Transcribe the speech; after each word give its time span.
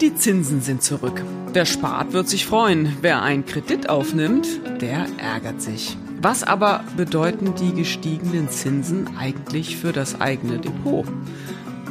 Die 0.00 0.14
Zinsen 0.14 0.60
sind 0.60 0.82
zurück. 0.82 1.22
Wer 1.52 1.64
spart, 1.64 2.12
wird 2.12 2.28
sich 2.28 2.44
freuen. 2.44 2.96
Wer 3.00 3.22
einen 3.22 3.46
Kredit 3.46 3.88
aufnimmt, 3.88 4.46
der 4.82 5.06
ärgert 5.16 5.62
sich. 5.62 5.96
Was 6.20 6.42
aber 6.42 6.84
bedeuten 6.98 7.54
die 7.54 7.72
gestiegenen 7.72 8.50
Zinsen 8.50 9.08
eigentlich 9.16 9.78
für 9.78 9.92
das 9.92 10.20
eigene 10.20 10.58
Depot? 10.58 11.06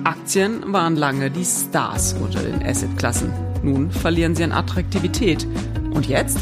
Aktien 0.03 0.71
waren 0.71 0.95
lange 0.95 1.31
die 1.31 1.45
Stars 1.45 2.13
unter 2.13 2.41
den 2.41 2.61
Assetklassen. 2.63 3.31
Nun 3.63 3.89
verlieren 3.89 4.35
sie 4.35 4.43
an 4.43 4.51
Attraktivität. 4.51 5.47
Und 5.91 6.07
jetzt? 6.07 6.37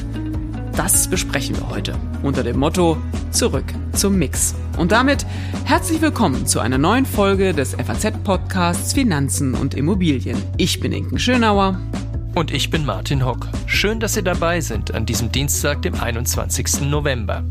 Das 0.78 1.08
besprechen 1.08 1.58
wir 1.58 1.70
heute 1.72 1.96
unter 2.22 2.44
dem 2.44 2.60
Motto 2.60 2.98
Zurück 3.32 3.66
zum 3.94 4.20
Mix. 4.20 4.54
Und 4.78 4.92
damit 4.92 5.26
herzlich 5.66 6.00
willkommen 6.02 6.46
zu 6.46 6.60
einer 6.60 6.78
neuen 6.78 7.08
Folge 7.08 7.52
des 7.52 7.74
FAZ-Podcasts 7.74 8.94
Finanzen 8.94 9.56
und 9.56 9.74
Immobilien. 9.74 10.38
Ich 10.58 10.80
bin 10.80 10.92
Inken 10.92 11.18
Schönauer. 11.18 11.82
Und 12.36 12.54
ich 12.54 12.70
bin 12.70 12.86
Martin 12.86 13.26
Hock. 13.26 13.48
Schön, 13.66 14.00
dass 14.00 14.14
Sie 14.14 14.22
dabei 14.22 14.62
sind 14.62 14.94
an 14.94 15.08
diesem 15.08 15.32
Dienstag, 15.32 15.82
dem 15.82 15.96
21. 15.96 16.82
November. 16.82 17.44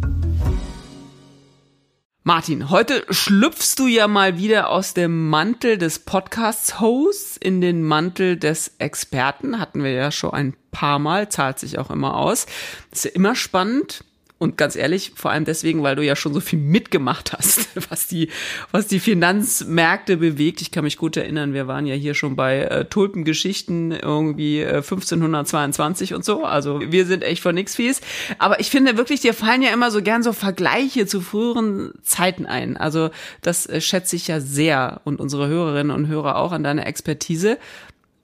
Martin, 2.27 2.71
heute 2.71 3.07
schlüpfst 3.09 3.77
du 3.79 3.87
ja 3.87 4.09
mal 4.09 4.37
wieder 4.37 4.71
aus 4.71 4.95
dem 4.95 5.29
Mantel 5.29 5.79
des 5.79 6.01
Podcasts-Hosts 6.01 7.37
in 7.37 7.61
den 7.61 7.85
Mantel 7.85 8.37
des 8.37 8.73
Experten. 8.79 9.61
Hatten 9.61 9.85
wir 9.85 9.93
ja 9.93 10.11
schon 10.11 10.33
ein 10.33 10.57
paar 10.73 10.99
Mal, 10.99 11.29
zahlt 11.29 11.61
sich 11.61 11.79
auch 11.79 11.89
immer 11.89 12.16
aus. 12.16 12.47
Ist 12.91 13.05
ja 13.05 13.12
immer 13.12 13.37
spannend. 13.37 14.02
Und 14.38 14.58
ganz 14.58 14.76
ehrlich, 14.76 15.12
vor 15.14 15.30
allem 15.30 15.46
deswegen, 15.46 15.82
weil 15.82 15.96
du 15.96 16.04
ja 16.04 16.14
schon 16.14 16.34
so 16.34 16.40
viel 16.40 16.58
mitgemacht 16.58 17.32
hast, 17.32 17.68
was 17.90 18.06
die, 18.06 18.28
was 18.70 18.86
die 18.86 19.00
Finanzmärkte 19.00 20.18
bewegt. 20.18 20.60
Ich 20.60 20.70
kann 20.70 20.84
mich 20.84 20.98
gut 20.98 21.16
erinnern, 21.16 21.54
wir 21.54 21.66
waren 21.68 21.86
ja 21.86 21.95
hier 21.95 22.12
schon 22.12 22.37
bei 22.37 22.59
äh, 22.59 22.84
Tulpengeschichten 22.84 23.93
irgendwie 23.93 24.60
äh, 24.60 24.76
1522 24.76 26.12
und 26.12 26.23
so. 26.23 26.45
Also 26.45 26.80
wir 26.80 27.06
sind 27.06 27.24
echt 27.24 27.43
von 27.43 27.54
nix 27.54 27.76
fies. 27.76 28.02
Aber 28.37 28.60
ich 28.60 28.68
finde 28.68 28.98
wirklich, 28.98 29.20
dir 29.20 29.32
fallen 29.32 29.62
ja 29.62 29.73
immer 29.73 29.90
so 29.90 30.02
gern 30.02 30.23
so 30.23 30.34
Vergleiche 30.34 31.06
zu 31.06 31.23
früheren 31.23 31.93
Zeiten 32.02 32.45
ein. 32.45 32.76
Also 32.76 33.09
das 33.40 33.66
äh, 33.66 33.80
schätze 33.80 34.16
ich 34.16 34.28
ja 34.28 34.40
sehr 34.40 35.00
und 35.04 35.18
unsere 35.18 35.48
Hörerinnen 35.48 35.96
und 35.96 36.09
Hörer 36.09 36.37
auch 36.37 36.52
an 36.52 36.62
deiner 36.62 36.87
Expertise 36.87 37.56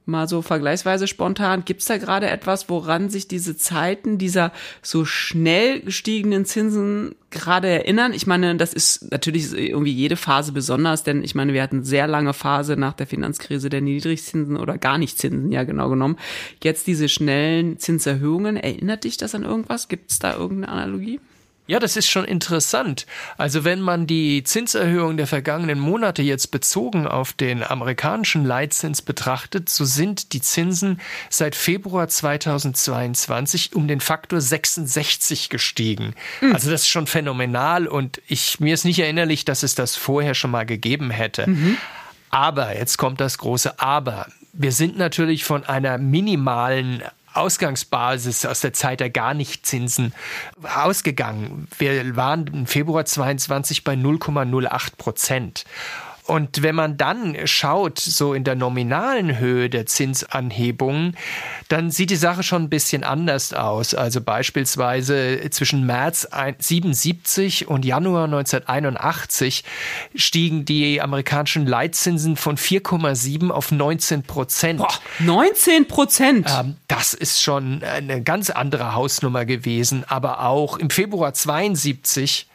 mal 0.05 0.29
so 0.29 0.43
vergleichsweise 0.43 1.07
spontan, 1.07 1.65
gibt's 1.65 1.87
da 1.87 1.97
gerade 1.97 2.29
etwas, 2.29 2.69
woran 2.69 3.09
sich 3.09 3.29
diese 3.29 3.57
Zeiten 3.57 4.19
dieser 4.19 4.53
so 4.83 5.05
schnell 5.05 5.81
gestiegenen 5.81 6.45
Zinsen 6.45 7.15
gerade 7.31 7.69
erinnern? 7.69 8.13
Ich 8.13 8.27
meine, 8.27 8.57
das 8.57 8.73
ist 8.73 9.11
natürlich 9.11 9.53
irgendwie 9.53 9.93
jede 9.93 10.17
Phase 10.17 10.53
besonders, 10.53 11.05
denn 11.05 11.23
ich 11.23 11.35
meine, 11.35 11.53
wir 11.53 11.63
hatten 11.63 11.85
sehr 11.85 12.07
lange 12.07 12.35
Phase 12.35 12.77
nach 12.77 12.95
der 12.95 13.07
Finanzkrise 13.07 13.71
der 13.71 13.81
Niedrigzinsen 13.81 14.57
oder 14.57 14.79
gar 14.79 14.99
nicht 14.99 15.19
Zinsen, 15.19 15.53
ja 15.53 15.63
genau 15.65 15.89
genommen. 15.89 16.17
Jetzt 16.63 16.87
diese 16.87 17.09
schnellen 17.09 17.79
Zinserhöhungen, 17.79 18.57
erinnert 18.57 19.05
dich 19.05 19.17
das 19.17 19.35
an 19.35 19.45
irgendwas? 19.45 19.89
Gibt's 19.89 20.19
da 20.19 20.37
irgendeine 20.37 20.73
Analogie? 20.73 21.21
Ja, 21.73 21.79
das 21.79 21.97
ist 21.97 22.11
schon 22.11 22.27
interessant. 22.27 23.07
Also 23.39 23.65
wenn 23.65 23.81
man 23.81 24.07
die 24.07 24.45
Zinserhöhung 24.45 25.17
der 25.17 25.27
vergangenen 25.27 25.81
Monate 25.81 26.21
jetzt 26.21 26.51
bezogen 26.51 27.07
auf 27.07 27.33
den 27.33 27.63
amerikanischen 27.63 28.45
Leitzins 28.45 29.01
betrachtet, 29.01 29.71
so 29.71 29.87
sind 29.87 30.35
die 30.35 30.43
Zinsen 30.43 31.01
seit 31.31 31.55
Februar 31.55 32.09
2022 32.09 33.75
um 33.75 33.89
den 33.89 34.01
Faktor 34.01 34.43
66 34.43 35.49
gestiegen. 35.49 36.15
Mhm. 36.43 36.53
Also 36.53 36.71
das 36.71 36.83
ist 36.83 36.91
schon 36.91 37.07
phänomenal 37.07 37.87
und 37.87 38.21
ich, 38.27 38.61
mir 38.61 38.75
ist 38.75 38.85
nicht 38.85 38.99
erinnerlich, 38.99 39.47
dass 39.47 39.63
es 39.63 39.75
das 39.75 39.97
vorher 39.97 40.35
schon 40.35 40.51
mal 40.51 40.67
gegeben 40.67 41.09
hätte. 41.09 41.49
Mhm. 41.49 41.79
Aber, 42.29 42.77
jetzt 42.77 42.99
kommt 42.99 43.19
das 43.19 43.39
große 43.39 43.81
Aber. 43.81 44.27
Wir 44.53 44.73
sind 44.73 44.99
natürlich 44.99 45.45
von 45.45 45.65
einer 45.65 45.97
minimalen 45.97 47.03
Ausgangsbasis 47.35 48.45
aus 48.47 48.61
der 48.61 48.73
Zeit 48.73 49.01
der 49.01 49.11
Garnichtzinsen 49.11 50.15
ausgegangen. 50.63 51.69
Wir 51.79 52.17
waren 52.17 52.47
im 52.49 52.67
Februar 52.67 53.05
22 53.05 53.85
bei 53.85 53.95
0,08 53.95 54.97
Prozent. 54.97 55.65
Und 56.25 56.63
wenn 56.63 56.77
man 56.77 56.97
dann 56.97 57.37
schaut, 57.47 57.99
so 57.99 58.33
in 58.33 58.45
der 58.45 58.55
nominalen 58.55 59.39
Höhe 59.39 59.69
der 59.69 59.87
Zinsanhebungen, 59.87 61.17
dann 61.69 61.91
sieht 61.91 62.11
die 62.11 62.17
Sache 62.17 62.45
schon 62.45 62.63
ein 62.63 62.69
bisschen 62.69 63.03
anders 63.03 63.53
aus. 63.53 63.95
Also 63.95 64.21
beispielsweise 64.21 65.41
zwischen 65.51 65.85
März 65.85 66.29
77 66.59 67.67
und 67.67 67.85
Januar 67.85 68.25
1981 68.25 69.65
stiegen 70.15 70.65
die 70.65 71.01
amerikanischen 71.01 71.67
Leitzinsen 71.67 72.37
von 72.37 72.57
4,7 72.57 73.51
auf 73.51 73.73
19 73.73 74.23
Prozent. 74.23 74.83
19 75.19 75.89
Prozent? 75.89 76.49
Ähm, 76.57 76.77
das 76.87 77.15
ist 77.15 77.43
schon 77.43 77.83
eine 77.83 78.23
ganz 78.23 78.51
andere 78.51 78.95
Hausnummer 78.95 79.45
gewesen. 79.45 80.05
Aber 80.07 80.45
auch 80.45 80.79
im 80.79 80.89
Februar 80.89 81.35
72 81.35 82.47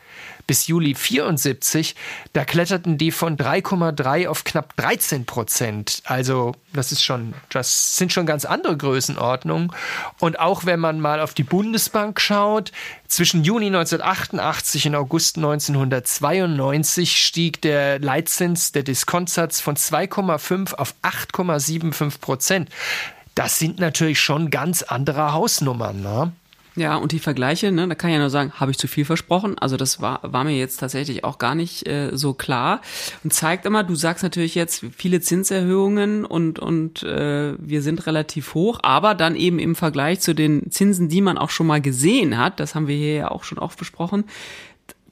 bis 0.48 0.68
Juli 0.68 0.96
74, 0.96 1.96
da 2.34 2.46
kletterten 2.46 2.98
die 2.98 3.12
von 3.12 3.38
3,3 3.38 4.28
auf 4.28 4.46
knapp 4.46 4.76
13 4.78 5.26
Prozent. 5.26 6.02
Also 6.06 6.56
das 6.74 6.92
ist 6.92 7.04
schon, 7.04 7.34
das 7.50 7.98
sind 7.98 8.14
schon 8.14 8.26
ganz 8.26 8.46
andere 8.46 8.78
Größenordnungen. 8.78 9.72
Und 10.20 10.40
auch 10.40 10.66
wenn 10.66 10.80
man 10.80 11.02
mal 11.02 11.20
auf 11.20 11.34
die 11.34 11.44
Bundesbank 11.44 12.22
schaut, 12.22 12.72
zwischen 13.08 13.44
Juni 13.44 13.68
1988 13.68 14.88
und 14.88 14.96
August 14.96 15.38
1992 15.38 17.22
stieg 17.24 17.62
der 17.62 18.00
Leitzins, 18.00 18.72
der 18.72 18.84
Diskontsatz 18.84 19.60
von 19.60 19.76
2,5 19.76 20.74
auf 20.74 20.96
8,75 21.04 22.20
Prozent. 22.20 22.70
Das 23.36 23.60
sind 23.60 23.80
natürlich 23.80 24.20
schon 24.20 24.50
ganz 24.50 24.82
andere 24.82 25.34
Hausnummern. 25.34 26.02
Ne? 26.02 26.32
Ja, 26.78 26.96
und 26.96 27.12
die 27.12 27.18
Vergleiche, 27.18 27.72
ne, 27.72 27.88
da 27.88 27.96
kann 27.96 28.12
ich 28.12 28.14
ja 28.14 28.20
nur 28.20 28.30
sagen, 28.30 28.52
habe 28.54 28.70
ich 28.70 28.78
zu 28.78 28.88
viel 28.88 29.04
versprochen. 29.04 29.58
Also 29.58 29.78
das 29.78 30.00
war, 30.00 30.20
war 30.22 30.44
mir 30.44 30.56
jetzt 30.56 30.78
tatsächlich 30.78 31.24
auch 31.24 31.40
gar 31.40 31.56
nicht 31.56 31.88
äh, 31.88 32.12
so 32.14 32.34
klar. 32.34 32.82
Und 33.24 33.34
zeigt 33.34 33.66
immer, 33.66 33.84
du 33.84 33.96
sagst 33.96 34.22
natürlich 34.22 34.54
jetzt 34.54 34.86
viele 34.96 35.20
Zinserhöhungen 35.20 36.24
und, 36.24 36.60
und 36.60 37.02
äh, 37.02 37.56
wir 37.58 37.82
sind 37.82 38.06
relativ 38.06 38.54
hoch, 38.54 38.80
aber 38.84 39.16
dann 39.16 39.36
eben 39.36 39.58
im 39.58 39.74
Vergleich 39.74 40.20
zu 40.20 40.36
den 40.36 40.70
Zinsen, 40.70 41.10
die 41.10 41.22
man 41.22 41.40
auch 41.40 41.50
schon 41.50 41.66
mal 41.66 41.82
gesehen 41.82 42.38
hat, 42.38 42.60
das 42.60 42.76
haben 42.76 42.88
wir 42.88 42.96
hier 42.96 43.16
ja 43.16 43.32
auch 43.32 43.44
schon 43.44 43.58
oft 43.58 43.80
besprochen, 43.80 44.26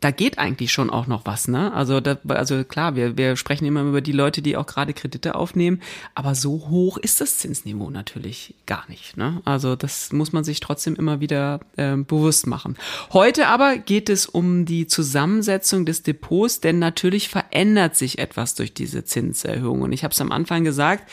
da 0.01 0.11
geht 0.11 0.37
eigentlich 0.37 0.71
schon 0.71 0.89
auch 0.89 1.07
noch 1.07 1.25
was, 1.25 1.47
ne? 1.47 1.73
Also, 1.73 1.99
da, 1.99 2.17
also 2.27 2.63
klar, 2.63 2.95
wir, 2.95 3.17
wir 3.17 3.35
sprechen 3.37 3.65
immer 3.65 3.83
über 3.83 4.01
die 4.01 4.11
Leute, 4.11 4.41
die 4.41 4.57
auch 4.57 4.65
gerade 4.65 4.93
Kredite 4.93 5.35
aufnehmen, 5.35 5.81
aber 6.13 6.35
so 6.35 6.67
hoch 6.69 6.97
ist 6.97 7.21
das 7.21 7.37
Zinsniveau 7.37 7.89
natürlich 7.89 8.55
gar 8.65 8.83
nicht, 8.89 9.17
ne? 9.17 9.41
Also 9.45 9.75
das 9.75 10.11
muss 10.11 10.33
man 10.33 10.43
sich 10.43 10.59
trotzdem 10.59 10.95
immer 10.95 11.21
wieder 11.21 11.59
äh, 11.77 11.95
bewusst 11.95 12.47
machen. 12.47 12.75
Heute 13.13 13.47
aber 13.47 13.77
geht 13.77 14.09
es 14.09 14.25
um 14.25 14.65
die 14.65 14.87
Zusammensetzung 14.87 15.85
des 15.85 16.03
Depots, 16.03 16.59
denn 16.59 16.79
natürlich 16.79 17.29
verändert 17.29 17.95
sich 17.95 18.19
etwas 18.19 18.55
durch 18.55 18.73
diese 18.73 19.05
Zinserhöhung. 19.05 19.81
Und 19.81 19.91
ich 19.91 20.03
habe 20.03 20.11
es 20.11 20.21
am 20.21 20.31
Anfang 20.31 20.63
gesagt, 20.63 21.09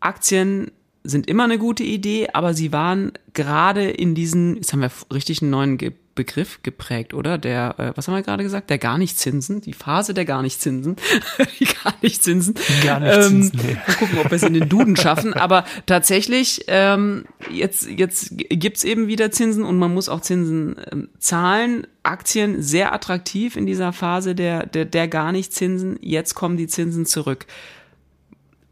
Aktien 0.00 0.70
sind 1.04 1.28
immer 1.28 1.44
eine 1.44 1.58
gute 1.58 1.84
Idee, 1.84 2.28
aber 2.32 2.54
sie 2.54 2.72
waren 2.72 3.12
gerade 3.32 3.88
in 3.88 4.14
diesen, 4.14 4.56
jetzt 4.56 4.72
haben 4.72 4.80
wir 4.80 4.90
richtig 5.12 5.40
einen 5.40 5.50
neuen 5.50 5.78
Begriff 6.16 6.60
geprägt, 6.64 7.14
oder? 7.14 7.38
Der, 7.38 7.76
äh, 7.78 7.92
was 7.94 8.08
haben 8.08 8.14
wir 8.16 8.22
gerade 8.22 8.42
gesagt? 8.42 8.70
Der 8.70 8.78
gar 8.78 8.98
nicht 8.98 9.16
Zinsen, 9.16 9.60
die 9.60 9.72
Phase 9.72 10.14
der 10.14 10.24
gar 10.24 10.42
nicht 10.42 10.60
Zinsen, 10.60 10.96
die 11.60 11.66
gar 11.66 11.94
nicht 12.02 12.24
Zinsen. 12.24 12.54
Gar 12.82 12.98
nicht 12.98 13.22
Zinsen. 13.22 13.60
Ähm, 13.60 13.66
nee. 13.66 13.76
Mal 13.86 13.94
gucken, 13.94 14.18
ob 14.18 14.24
wir 14.24 14.32
es 14.32 14.42
in 14.42 14.54
den 14.54 14.68
Duden 14.68 14.96
schaffen. 14.96 15.34
Aber 15.34 15.64
tatsächlich, 15.86 16.64
ähm, 16.66 17.26
jetzt, 17.50 17.88
jetzt 17.88 18.32
gibt's 18.36 18.82
eben 18.82 19.06
wieder 19.06 19.30
Zinsen 19.30 19.62
und 19.62 19.78
man 19.78 19.94
muss 19.94 20.08
auch 20.08 20.20
Zinsen 20.20 20.76
ähm, 20.90 21.08
zahlen. 21.18 21.86
Aktien 22.02 22.62
sehr 22.62 22.92
attraktiv 22.92 23.56
in 23.56 23.66
dieser 23.66 23.92
Phase 23.92 24.34
der, 24.34 24.66
der, 24.66 24.84
der 24.84 25.08
gar 25.08 25.30
nicht 25.30 25.52
Zinsen. 25.52 25.98
Jetzt 26.00 26.34
kommen 26.34 26.56
die 26.56 26.68
Zinsen 26.68 27.06
zurück. 27.06 27.46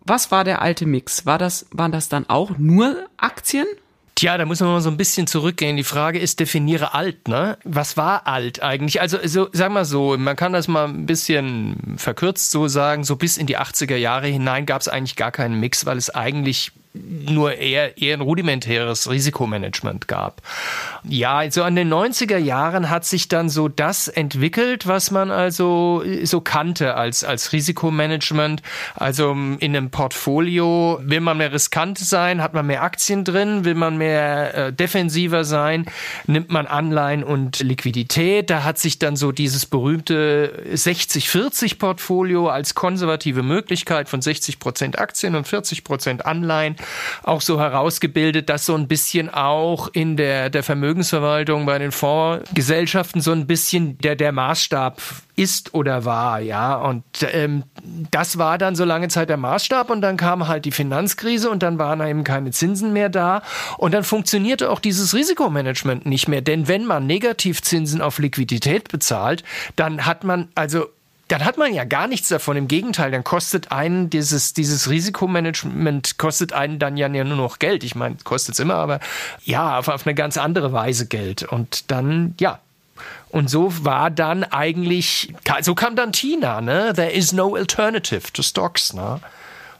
Was 0.06 0.30
war 0.30 0.44
der 0.44 0.60
alte 0.60 0.86
Mix? 0.86 1.26
War 1.26 1.38
das, 1.38 1.66
waren 1.70 1.92
das 1.92 2.08
dann 2.08 2.28
auch 2.28 2.58
nur 2.58 3.06
Aktien? 3.16 3.66
Tja, 4.16 4.38
da 4.38 4.44
muss 4.44 4.60
man 4.60 4.70
mal 4.70 4.80
so 4.80 4.90
ein 4.90 4.96
bisschen 4.96 5.26
zurückgehen. 5.26 5.76
Die 5.76 5.82
Frage 5.82 6.20
ist, 6.20 6.38
definiere 6.38 6.94
alt, 6.94 7.26
ne? 7.26 7.58
Was 7.64 7.96
war 7.96 8.28
alt 8.28 8.62
eigentlich? 8.62 9.00
Also, 9.00 9.18
so, 9.24 9.48
sag 9.52 9.72
mal 9.72 9.84
so, 9.84 10.16
man 10.16 10.36
kann 10.36 10.52
das 10.52 10.68
mal 10.68 10.86
ein 10.86 11.06
bisschen 11.06 11.96
verkürzt 11.96 12.52
so 12.52 12.68
sagen, 12.68 13.02
so 13.02 13.16
bis 13.16 13.36
in 13.36 13.46
die 13.46 13.58
80er 13.58 13.96
Jahre 13.96 14.28
hinein 14.28 14.66
gab 14.66 14.80
es 14.80 14.88
eigentlich 14.88 15.16
gar 15.16 15.32
keinen 15.32 15.58
Mix, 15.58 15.84
weil 15.84 15.96
es 15.96 16.10
eigentlich 16.10 16.70
nur 16.94 17.54
eher, 17.54 17.98
eher 18.00 18.16
ein 18.16 18.20
rudimentäres 18.20 19.10
Risikomanagement 19.10 20.06
gab. 20.06 20.42
Ja, 21.02 21.38
also 21.38 21.64
an 21.64 21.74
den 21.74 21.92
90er 21.92 22.36
Jahren 22.36 22.88
hat 22.88 23.04
sich 23.04 23.26
dann 23.26 23.48
so 23.48 23.66
das 23.68 24.06
entwickelt, 24.06 24.86
was 24.86 25.10
man 25.10 25.32
also 25.32 26.04
so 26.22 26.40
kannte 26.40 26.94
als, 26.94 27.24
als 27.24 27.52
Risikomanagement. 27.52 28.62
Also 28.94 29.32
in 29.32 29.58
einem 29.60 29.90
Portfolio 29.90 31.00
will 31.02 31.20
man 31.20 31.38
mehr 31.38 31.52
riskant 31.52 31.98
sein, 31.98 32.40
hat 32.40 32.54
man 32.54 32.66
mehr 32.66 32.84
Aktien 32.84 33.24
drin, 33.24 33.64
will 33.64 33.74
man 33.74 33.98
mehr 33.98 34.54
äh, 34.54 34.72
defensiver 34.72 35.44
sein, 35.44 35.86
nimmt 36.28 36.50
man 36.50 36.68
Anleihen 36.68 37.24
und 37.24 37.58
Liquidität. 37.58 38.50
Da 38.50 38.62
hat 38.62 38.78
sich 38.78 39.00
dann 39.00 39.16
so 39.16 39.32
dieses 39.32 39.66
berühmte 39.66 40.64
60-40 40.72 41.78
Portfolio 41.78 42.48
als 42.48 42.76
konservative 42.76 43.42
Möglichkeit 43.42 44.08
von 44.08 44.22
60 44.22 44.60
Prozent 44.60 44.98
Aktien 45.00 45.34
und 45.34 45.48
40 45.48 45.82
Prozent 45.82 46.24
Anleihen 46.24 46.76
auch 47.22 47.40
so 47.40 47.60
herausgebildet, 47.60 48.48
dass 48.48 48.66
so 48.66 48.74
ein 48.74 48.88
bisschen 48.88 49.32
auch 49.32 49.88
in 49.92 50.16
der, 50.16 50.50
der 50.50 50.62
Vermögensverwaltung 50.62 51.66
bei 51.66 51.78
den 51.78 51.92
Fondsgesellschaften 51.92 53.20
so 53.20 53.32
ein 53.32 53.46
bisschen 53.46 53.98
der, 53.98 54.16
der 54.16 54.32
Maßstab 54.32 55.00
ist 55.36 55.74
oder 55.74 56.04
war, 56.04 56.40
ja. 56.40 56.76
Und 56.76 57.04
ähm, 57.32 57.64
das 58.10 58.38
war 58.38 58.58
dann 58.58 58.76
so 58.76 58.84
lange 58.84 59.08
Zeit 59.08 59.28
der 59.28 59.36
Maßstab 59.36 59.90
und 59.90 60.00
dann 60.00 60.16
kam 60.16 60.46
halt 60.46 60.64
die 60.64 60.70
Finanzkrise 60.70 61.50
und 61.50 61.62
dann 61.62 61.78
waren 61.78 62.00
eben 62.06 62.24
keine 62.24 62.50
Zinsen 62.52 62.92
mehr 62.92 63.08
da 63.08 63.42
und 63.78 63.92
dann 63.92 64.04
funktionierte 64.04 64.70
auch 64.70 64.78
dieses 64.78 65.14
Risikomanagement 65.14 66.06
nicht 66.06 66.28
mehr. 66.28 66.40
Denn 66.40 66.68
wenn 66.68 66.84
man 66.84 67.06
Negativzinsen 67.06 68.00
auf 68.00 68.18
Liquidität 68.18 68.88
bezahlt, 68.88 69.42
dann 69.76 70.06
hat 70.06 70.24
man 70.24 70.48
also 70.54 70.86
dann 71.28 71.44
hat 71.44 71.56
man 71.56 71.72
ja 71.72 71.84
gar 71.84 72.06
nichts 72.06 72.28
davon. 72.28 72.56
Im 72.56 72.68
Gegenteil, 72.68 73.10
dann 73.10 73.24
kostet 73.24 73.72
einen 73.72 74.10
dieses, 74.10 74.52
dieses 74.52 74.90
Risikomanagement 74.90 76.18
kostet 76.18 76.52
einen 76.52 76.78
dann 76.78 76.96
ja 76.96 77.08
nur 77.08 77.24
noch 77.24 77.58
Geld. 77.58 77.82
Ich 77.84 77.94
meine, 77.94 78.16
kostet 78.24 78.54
es 78.54 78.60
immer, 78.60 78.74
aber 78.74 79.00
ja, 79.44 79.78
auf, 79.78 79.88
auf 79.88 80.06
eine 80.06 80.14
ganz 80.14 80.36
andere 80.36 80.72
Weise 80.72 81.06
Geld. 81.06 81.42
Und 81.42 81.90
dann, 81.90 82.34
ja, 82.38 82.60
und 83.30 83.50
so 83.50 83.84
war 83.84 84.10
dann 84.10 84.44
eigentlich, 84.44 85.34
so 85.62 85.74
kam 85.74 85.96
dann 85.96 86.12
Tina, 86.12 86.60
ne? 86.60 86.92
There 86.94 87.10
is 87.10 87.32
no 87.32 87.54
alternative 87.54 88.32
to 88.32 88.42
stocks, 88.42 88.92
ne? 88.92 89.20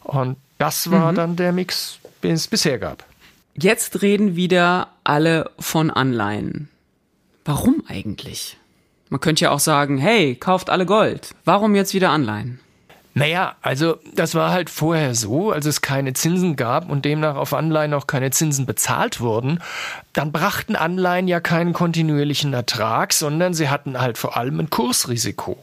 Und 0.03 0.37
das 0.59 0.91
war 0.91 1.13
mhm. 1.13 1.17
dann 1.17 1.37
der 1.37 1.53
Mix, 1.53 1.99
den 2.23 2.33
es 2.33 2.49
bisher 2.49 2.79
gab. 2.79 3.05
Jetzt 3.57 4.03
reden 4.03 4.35
wieder 4.35 4.89
alle 5.05 5.51
von 5.59 5.91
Anleihen. 5.91 6.69
Warum 7.45 7.85
eigentlich? 7.87 8.57
Man 9.15 9.21
könnte 9.21 9.45
ja 9.45 9.53
auch 9.53 9.61
sagen, 9.61 9.97
hey, 9.97 10.35
kauft 10.35 10.71
alle 10.71 10.87
Gold. 10.87 11.37
Warum 11.45 11.77
jetzt 11.77 11.95
wieder 11.95 12.11
Anleihen? 12.11 12.59
Naja, 13.15 13.55
also 13.63 13.99
das 14.17 14.35
war 14.35 14.51
halt 14.51 14.71
vorher 14.71 15.15
so, 15.15 15.53
als 15.53 15.67
es 15.67 15.83
keine 15.83 16.15
Zinsen 16.15 16.57
gab 16.57 16.91
und 16.91 17.05
demnach 17.05 17.37
auf 17.37 17.55
Anleihen 17.55 17.95
auch 17.95 18.09
keine 18.09 18.33
Zinsen 18.33 18.67
bezahlt 18.67 19.21
wurden, 19.21 19.61
dann 20.15 20.33
brachten 20.33 20.75
Anleihen 20.75 21.29
ja 21.29 21.39
keinen 21.39 21.75
kontinuierlichen 21.75 22.53
Ertrag, 22.55 23.13
sondern 23.13 23.55
sie 23.55 23.69
hatten 23.69 24.01
halt 24.01 24.19
vor 24.19 24.37
allem 24.37 24.59
ein 24.59 24.69
Kursrisiko. 24.69 25.59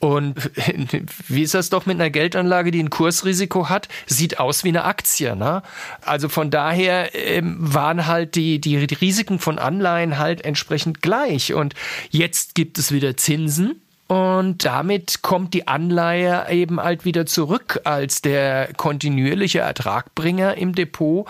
Und 0.00 0.50
wie 1.28 1.42
ist 1.42 1.54
das 1.54 1.68
doch 1.68 1.86
mit 1.86 1.96
einer 1.96 2.10
Geldanlage, 2.10 2.70
die 2.70 2.82
ein 2.82 2.90
Kursrisiko 2.90 3.68
hat? 3.68 3.88
Sieht 4.06 4.40
aus 4.40 4.64
wie 4.64 4.68
eine 4.68 4.84
Aktie. 4.84 5.36
Ne? 5.36 5.62
Also 6.00 6.28
von 6.28 6.50
daher 6.50 7.14
ähm, 7.14 7.56
waren 7.60 8.06
halt 8.06 8.34
die, 8.34 8.60
die, 8.60 8.86
die 8.86 8.94
Risiken 8.94 9.38
von 9.38 9.58
Anleihen 9.58 10.18
halt 10.18 10.44
entsprechend 10.44 11.02
gleich. 11.02 11.52
Und 11.52 11.74
jetzt 12.08 12.54
gibt 12.54 12.78
es 12.78 12.90
wieder 12.90 13.16
Zinsen. 13.16 13.80
Und 14.08 14.64
damit 14.64 15.22
kommt 15.22 15.54
die 15.54 15.68
Anleihe 15.68 16.50
eben 16.50 16.80
halt 16.80 17.04
wieder 17.04 17.26
zurück 17.26 17.80
als 17.84 18.22
der 18.22 18.72
kontinuierliche 18.76 19.60
Ertragbringer 19.60 20.56
im 20.56 20.74
Depot. 20.74 21.28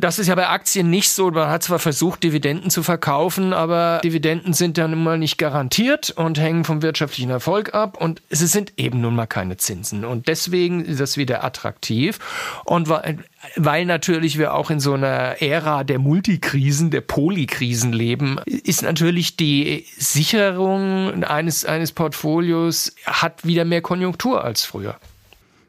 Das 0.00 0.18
ist 0.18 0.26
ja 0.26 0.34
bei 0.34 0.48
Aktien 0.48 0.90
nicht 0.90 1.10
so. 1.10 1.30
Man 1.30 1.48
hat 1.48 1.62
zwar 1.62 1.78
versucht, 1.78 2.22
Dividenden 2.22 2.70
zu 2.70 2.82
verkaufen, 2.82 3.52
aber 3.52 4.00
Dividenden 4.02 4.52
sind 4.52 4.78
nun 4.78 5.02
mal 5.02 5.18
nicht 5.18 5.38
garantiert 5.38 6.10
und 6.10 6.38
hängen 6.38 6.64
vom 6.64 6.82
wirtschaftlichen 6.82 7.30
Erfolg 7.30 7.74
ab 7.74 8.00
und 8.00 8.22
es 8.30 8.40
sind 8.40 8.72
eben 8.76 9.00
nun 9.00 9.14
mal 9.14 9.26
keine 9.26 9.56
Zinsen. 9.56 10.04
Und 10.04 10.28
deswegen 10.28 10.84
ist 10.84 11.00
das 11.00 11.16
wieder 11.16 11.44
attraktiv. 11.44 12.18
Und 12.64 12.88
weil, 12.88 13.84
natürlich 13.84 14.38
wir 14.38 14.54
auch 14.54 14.70
in 14.70 14.80
so 14.80 14.94
einer 14.94 15.40
Ära 15.40 15.84
der 15.84 15.98
Multikrisen, 15.98 16.90
der 16.90 17.00
Polykrisen 17.00 17.92
leben, 17.92 18.38
ist 18.46 18.82
natürlich 18.82 19.36
die 19.36 19.86
Sicherung 19.96 21.24
eines, 21.24 21.64
eines 21.64 21.92
Portfolios 21.92 22.94
hat 23.06 23.44
wieder 23.44 23.64
mehr 23.64 23.82
Konjunktur 23.82 24.44
als 24.44 24.64
früher. 24.64 24.96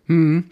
Hm. 0.08 0.50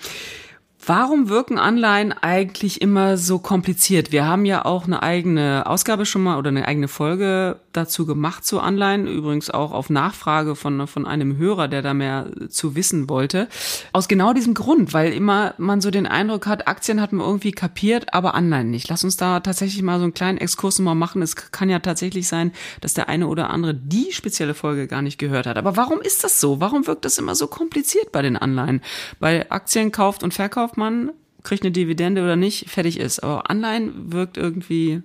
Warum 0.85 1.27
wirken 1.27 1.59
Anleihen 1.59 2.13
eigentlich 2.13 2.81
immer 2.81 3.17
so 3.17 3.37
kompliziert? 3.37 4.13
Wir 4.13 4.25
haben 4.25 4.45
ja 4.45 4.63
auch 4.63 4.85
eine 4.85 5.03
eigene 5.03 5.65
Ausgabe 5.65 6.05
schon 6.05 6.23
mal 6.23 6.37
oder 6.37 6.47
eine 6.47 6.65
eigene 6.65 6.87
Folge 6.87 7.59
dazu 7.73 8.05
gemacht 8.05 8.45
zu 8.45 8.59
Anleihen, 8.59 9.05
übrigens 9.05 9.49
auch 9.49 9.71
auf 9.71 9.89
Nachfrage 9.89 10.55
von, 10.55 10.87
von 10.87 11.05
einem 11.05 11.37
Hörer, 11.37 11.67
der 11.67 11.81
da 11.81 11.93
mehr 11.93 12.31
zu 12.49 12.75
wissen 12.75 13.09
wollte. 13.09 13.47
Aus 13.91 14.07
genau 14.07 14.33
diesem 14.33 14.53
Grund, 14.53 14.93
weil 14.93 15.13
immer 15.13 15.53
man 15.57 15.81
so 15.81 15.91
den 15.91 16.07
Eindruck 16.07 16.47
hat, 16.47 16.67
Aktien 16.67 17.01
hat 17.01 17.11
man 17.11 17.25
irgendwie 17.25 17.51
kapiert, 17.51 18.13
aber 18.13 18.33
Anleihen 18.33 18.71
nicht. 18.71 18.87
Lass 18.87 19.03
uns 19.03 19.17
da 19.17 19.41
tatsächlich 19.41 19.83
mal 19.83 19.99
so 19.99 20.05
einen 20.05 20.13
kleinen 20.13 20.37
Exkurs 20.37 20.79
mal 20.79 20.95
machen. 20.95 21.21
Es 21.21 21.35
kann 21.35 21.69
ja 21.69 21.79
tatsächlich 21.79 22.27
sein, 22.27 22.51
dass 22.81 22.93
der 22.93 23.09
eine 23.09 23.27
oder 23.27 23.49
andere 23.49 23.75
die 23.75 24.11
spezielle 24.11 24.53
Folge 24.53 24.87
gar 24.87 25.01
nicht 25.01 25.19
gehört 25.19 25.45
hat. 25.45 25.57
Aber 25.57 25.75
warum 25.75 25.99
ist 25.99 26.23
das 26.23 26.39
so? 26.39 26.61
Warum 26.61 26.87
wirkt 26.87 27.05
das 27.05 27.17
immer 27.17 27.35
so 27.35 27.47
kompliziert 27.47 28.11
bei 28.11 28.21
den 28.21 28.37
Anleihen? 28.37 28.81
Bei 29.19 29.51
Aktien 29.51 29.91
kauft 29.91 30.23
und 30.23 30.33
verkauft 30.33 30.77
man, 30.79 31.11
kriegt 31.43 31.63
eine 31.63 31.71
Dividende 31.71 32.23
oder 32.23 32.35
nicht, 32.35 32.69
fertig 32.69 32.99
ist. 32.99 33.19
Aber 33.19 33.49
Anleihen 33.49 34.11
wirkt 34.11 34.37
irgendwie 34.37 35.03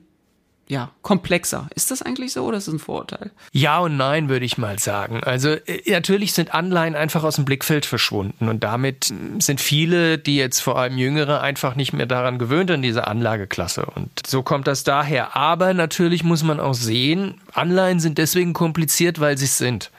ja, 0.67 0.91
komplexer. 1.03 1.69
Ist 1.75 1.91
das 1.91 2.01
eigentlich 2.01 2.33
so 2.33 2.45
oder 2.45 2.57
ist 2.57 2.69
das 2.69 2.75
ein 2.75 2.79
Vorurteil? 2.79 3.31
Ja 3.53 3.81
und 3.81 3.97
nein, 3.97 4.29
würde 4.29 4.47
ich 4.47 4.57
mal 4.57 4.79
sagen. 4.79 5.23
Also 5.23 5.51
äh, 5.51 5.91
natürlich 5.91 6.33
sind 6.33 6.55
Anleihen 6.55 6.95
einfach 6.95 7.23
aus 7.23 7.37
dem 7.37 7.45
Blickfeld 7.45 7.85
verschwunden 7.85 8.49
und 8.49 8.65
damit 8.65 9.13
sind 9.39 9.61
viele, 9.61 10.17
die 10.19 10.37
jetzt 10.37 10.61
vor 10.61 10.79
allem 10.79 10.97
Jüngere, 10.97 11.43
einfach 11.43 11.77
nicht 11.77 11.93
mehr 11.93 12.07
daran 12.07 12.39
gewöhnt 12.39 12.71
an 12.71 12.81
diese 12.81 13.07
Anlageklasse. 13.07 13.85
Und 13.95 14.27
so 14.27 14.43
kommt 14.43 14.67
das 14.67 14.85
daher. 14.85 15.37
Aber 15.37 15.75
natürlich 15.75 16.25
muss 16.25 16.43
man 16.43 16.61
auch 16.61 16.75
sehen, 16.75 17.41
Anleihen 17.53 18.01
sind 18.01 18.17
deswegen 18.17 18.55
kompliziert, 18.55 19.21
weil 19.21 19.37
sie 19.37 19.45
es 19.45 19.59
sind 19.59 19.91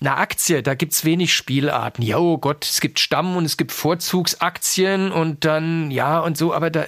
eine 0.00 0.16
Aktie, 0.16 0.62
da 0.62 0.74
gibt's 0.74 1.04
wenig 1.04 1.34
Spielarten. 1.34 2.02
Ja, 2.02 2.18
oh 2.18 2.38
Gott, 2.38 2.64
es 2.64 2.80
gibt 2.80 3.00
Stamm 3.00 3.36
und 3.36 3.44
es 3.44 3.56
gibt 3.56 3.72
Vorzugsaktien 3.72 5.10
und 5.10 5.44
dann, 5.44 5.90
ja, 5.90 6.20
und 6.20 6.36
so, 6.36 6.54
aber 6.54 6.70
da, 6.70 6.86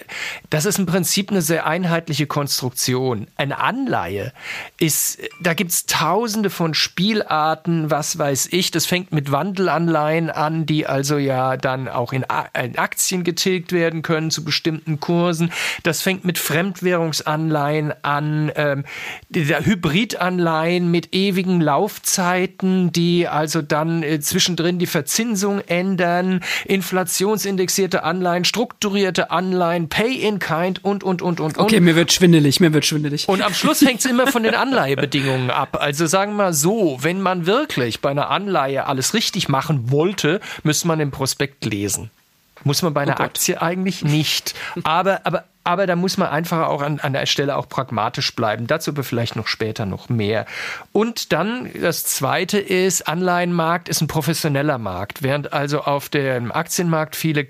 das 0.48 0.64
ist 0.64 0.78
im 0.78 0.86
Prinzip 0.86 1.30
eine 1.30 1.42
sehr 1.42 1.66
einheitliche 1.66 2.26
Konstruktion. 2.26 3.26
Eine 3.36 3.58
Anleihe 3.58 4.32
ist, 4.78 5.18
da 5.42 5.54
gibt's 5.54 5.86
tausende 5.86 6.50
von 6.50 6.72
Spielarten, 6.72 7.90
was 7.90 8.16
weiß 8.16 8.48
ich. 8.52 8.70
Das 8.70 8.86
fängt 8.86 9.12
mit 9.12 9.32
Wandelanleihen 9.32 10.30
an, 10.30 10.66
die 10.66 10.86
also 10.86 11.18
ja 11.18 11.56
dann 11.56 11.88
auch 11.88 12.12
in, 12.12 12.24
in 12.62 12.78
Aktien 12.78 13.24
getilgt 13.24 13.72
werden 13.72 14.02
können 14.02 14.30
zu 14.30 14.44
bestimmten 14.44 15.00
Kursen. 15.00 15.52
Das 15.82 16.00
fängt 16.00 16.24
mit 16.24 16.38
Fremdwährungsanleihen 16.38 17.92
an, 18.02 18.52
ähm, 18.54 18.84
Hybridanleihen 19.34 20.90
mit 20.90 21.12
ewigen 21.12 21.60
Laufzeiten, 21.60 22.92
die 22.92 22.99
also 23.26 23.62
dann 23.62 24.02
äh, 24.02 24.20
zwischendrin 24.20 24.78
die 24.78 24.86
Verzinsung 24.86 25.60
ändern, 25.60 26.40
inflationsindexierte 26.66 28.02
Anleihen, 28.02 28.44
strukturierte 28.44 29.30
Anleihen, 29.30 29.88
Pay-in-Kind 29.88 30.84
und, 30.84 31.02
und, 31.02 31.22
und, 31.22 31.40
und. 31.40 31.58
Okay, 31.58 31.80
mir 31.80 31.96
wird 31.96 32.12
schwindelig, 32.12 32.60
mir 32.60 32.72
wird 32.72 32.86
schwindelig. 32.86 33.28
Und 33.28 33.42
am 33.42 33.54
Schluss 33.54 33.80
hängt 33.82 34.00
es 34.00 34.06
immer 34.06 34.26
von 34.26 34.42
den 34.42 34.54
Anleihebedingungen 34.54 35.50
ab. 35.50 35.78
Also 35.80 36.06
sagen 36.06 36.32
wir 36.32 36.44
mal 36.44 36.52
so, 36.52 36.98
wenn 37.00 37.20
man 37.20 37.46
wirklich 37.46 38.00
bei 38.00 38.10
einer 38.10 38.30
Anleihe 38.30 38.86
alles 38.86 39.14
richtig 39.14 39.48
machen 39.48 39.90
wollte, 39.90 40.40
müsste 40.62 40.88
man 40.88 40.98
den 40.98 41.10
Prospekt 41.10 41.64
lesen. 41.64 42.10
Muss 42.64 42.82
man 42.82 42.92
bei 42.92 43.02
einer 43.02 43.16
oh 43.18 43.22
Aktie 43.22 43.60
eigentlich 43.60 44.04
nicht. 44.04 44.54
Aber, 44.82 45.20
aber 45.24 45.44
aber 45.70 45.86
da 45.86 45.94
muss 45.94 46.16
man 46.16 46.28
einfach 46.28 46.66
auch 46.66 46.82
an, 46.82 46.98
an 46.98 47.12
der 47.12 47.26
Stelle 47.26 47.56
auch 47.56 47.68
pragmatisch 47.68 48.34
bleiben. 48.34 48.66
Dazu 48.66 48.90
aber 48.90 49.04
vielleicht 49.04 49.36
noch 49.36 49.46
später 49.46 49.86
noch 49.86 50.08
mehr. 50.08 50.46
Und 50.90 51.32
dann 51.32 51.70
das 51.80 52.04
zweite 52.04 52.58
ist, 52.58 53.06
Anleihenmarkt 53.06 53.88
ist 53.88 54.00
ein 54.00 54.08
professioneller 54.08 54.78
Markt. 54.78 55.22
Während 55.22 55.52
also 55.52 55.82
auf 55.82 56.08
dem 56.08 56.50
Aktienmarkt 56.50 57.14
viele 57.14 57.46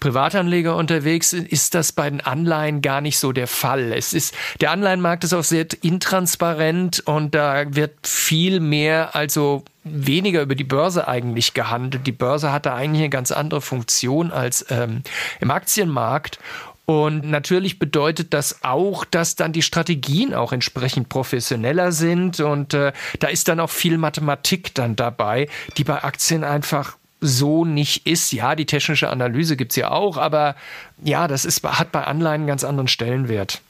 Privatanleger 0.00 0.76
unterwegs 0.76 1.30
sind, 1.30 1.50
ist 1.50 1.74
das 1.74 1.92
bei 1.92 2.10
den 2.10 2.20
Anleihen 2.20 2.82
gar 2.82 3.00
nicht 3.00 3.18
so 3.18 3.32
der 3.32 3.46
Fall. 3.46 3.92
Es 3.92 4.12
ist, 4.12 4.34
der 4.60 4.70
Anleihenmarkt 4.70 5.24
ist 5.24 5.32
auch 5.32 5.42
sehr 5.42 5.66
intransparent 5.80 7.00
und 7.06 7.34
da 7.34 7.74
wird 7.74 8.06
viel 8.06 8.60
mehr, 8.60 9.14
also 9.16 9.64
weniger 9.84 10.42
über 10.42 10.54
die 10.54 10.64
Börse 10.64 11.08
eigentlich 11.08 11.54
gehandelt. 11.54 12.06
Die 12.06 12.12
Börse 12.12 12.52
hat 12.52 12.66
da 12.66 12.74
eigentlich 12.74 13.02
eine 13.02 13.10
ganz 13.10 13.32
andere 13.32 13.60
Funktion 13.60 14.30
als 14.30 14.66
ähm, 14.70 15.02
im 15.40 15.50
Aktienmarkt. 15.50 16.38
Und 16.84 17.24
natürlich 17.24 17.78
bedeutet 17.78 18.34
das 18.34 18.64
auch, 18.64 19.04
dass 19.04 19.36
dann 19.36 19.52
die 19.52 19.62
Strategien 19.62 20.34
auch 20.34 20.52
entsprechend 20.52 21.08
professioneller 21.08 21.92
sind 21.92 22.40
und 22.40 22.74
äh, 22.74 22.92
da 23.20 23.28
ist 23.28 23.46
dann 23.48 23.60
auch 23.60 23.70
viel 23.70 23.98
Mathematik 23.98 24.74
dann 24.74 24.96
dabei, 24.96 25.48
die 25.76 25.84
bei 25.84 26.02
Aktien 26.02 26.42
einfach 26.42 26.96
so 27.20 27.64
nicht 27.64 28.06
ist. 28.06 28.32
Ja, 28.32 28.56
die 28.56 28.66
technische 28.66 29.08
Analyse 29.08 29.56
gibt's 29.56 29.76
ja 29.76 29.92
auch, 29.92 30.16
aber 30.16 30.56
ja, 31.02 31.28
das 31.28 31.44
ist, 31.44 31.62
hat 31.62 31.92
bei 31.92 32.02
Anleihen 32.04 32.42
einen 32.42 32.46
ganz 32.48 32.64
anderen 32.64 32.88
Stellenwert. 32.88 33.62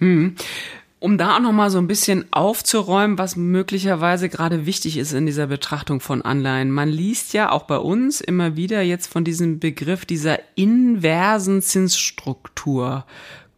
Hm. 0.00 0.34
Um 1.00 1.16
da 1.16 1.36
auch 1.36 1.40
noch 1.40 1.52
mal 1.52 1.70
so 1.70 1.78
ein 1.78 1.86
bisschen 1.86 2.26
aufzuräumen, 2.30 3.16
was 3.16 3.34
möglicherweise 3.34 4.28
gerade 4.28 4.66
wichtig 4.66 4.98
ist 4.98 5.14
in 5.14 5.24
dieser 5.24 5.46
Betrachtung 5.46 6.00
von 6.00 6.20
Anleihen. 6.20 6.70
Man 6.70 6.90
liest 6.90 7.32
ja 7.32 7.50
auch 7.50 7.62
bei 7.62 7.78
uns 7.78 8.20
immer 8.20 8.54
wieder 8.54 8.82
jetzt 8.82 9.06
von 9.06 9.24
diesem 9.24 9.60
Begriff 9.60 10.04
dieser 10.04 10.38
inversen 10.56 11.62
Zinsstruktur. 11.62 13.06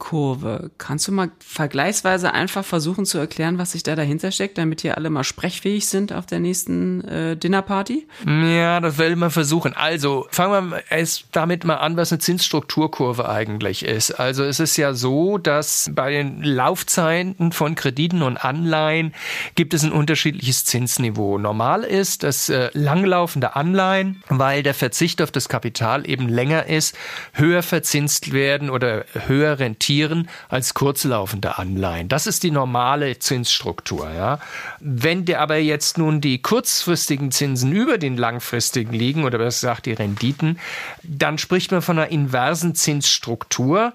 Kurve. 0.02 0.73
Kannst 0.78 1.06
du 1.06 1.12
mal 1.12 1.30
vergleichsweise 1.38 2.35
einfach 2.35 2.64
versuchen 2.64 3.06
zu 3.06 3.18
erklären, 3.18 3.59
was 3.59 3.71
sich 3.71 3.85
da 3.85 3.94
dahinter 3.94 4.32
steckt, 4.32 4.59
damit 4.59 4.80
hier 4.80 4.97
alle 4.97 5.11
mal 5.11 5.23
sprechfähig 5.23 5.87
sind 5.87 6.12
auf 6.12 6.26
der 6.26 6.40
nächsten 6.40 7.04
äh, 7.04 7.37
Dinnerparty? 7.37 8.09
Ja, 8.26 8.80
das 8.80 8.99
will 8.99 9.14
man 9.14 9.30
versuchen. 9.30 9.75
Also 9.75 10.26
fangen 10.30 10.71
wir 10.71 10.82
erst 10.90 11.26
damit 11.30 11.62
mal 11.62 11.76
an, 11.76 11.97
was 11.97 12.11
eine 12.11 12.18
Zinsstrukturkurve 12.18 13.28
eigentlich 13.28 13.85
ist. 13.85 14.11
Also 14.11 14.42
es 14.42 14.59
ist 14.59 14.76
ja 14.76 14.92
so, 14.92 15.38
dass 15.38 15.92
bei 15.94 16.11
den 16.11 16.42
Laufzeiten 16.42 17.52
von 17.52 17.76
Krediten 17.76 18.23
und 18.23 18.38
Anleihen 18.38 19.14
gibt 19.54 19.73
es 19.73 19.85
ein 19.85 19.92
unterschiedliches 19.92 20.64
Zinsniveau. 20.64 21.38
Normal 21.38 21.85
ist, 21.85 22.25
dass 22.25 22.49
äh, 22.49 22.71
langlaufende 22.73 23.54
Anleihen, 23.54 24.25
weil 24.28 24.64
der 24.64 24.75
Verzicht 24.75 25.23
auf 25.23 25.30
das 25.30 25.49
Kapital 25.49 26.11
eben 26.11 26.28
länger 26.28 26.66
ist, 26.66 26.97
höher 27.35 27.62
verzinst 27.62 28.32
werden 28.32 28.68
oder 28.68 29.04
höher 29.28 29.61
rentieren 29.61 29.91
investieren 29.92 30.28
als 30.49 30.75
kurzlaufende 30.75 31.58
Anleihen. 31.58 32.08
Das 32.08 32.26
ist 32.26 32.42
die 32.42 32.50
normale 32.50 33.18
Zinsstruktur. 33.18 34.11
Ja. 34.11 34.38
Wenn 34.80 35.25
der 35.25 35.40
aber 35.40 35.56
jetzt 35.56 35.99
nun 35.99 36.20
die 36.20 36.40
kurzfristigen 36.40 37.30
Zinsen 37.30 37.72
über 37.72 37.99
den 37.99 38.16
langfristigen 38.16 38.92
liegen, 38.92 39.25
oder 39.25 39.38
besser 39.38 39.68
gesagt 39.68 39.87
die 39.87 39.92
Renditen, 39.92 40.58
dann 41.02 41.38
spricht 41.38 41.70
man 41.70 41.82
von 41.82 41.99
einer 41.99 42.11
inversen 42.11 42.75
Zinsstruktur. 42.75 43.92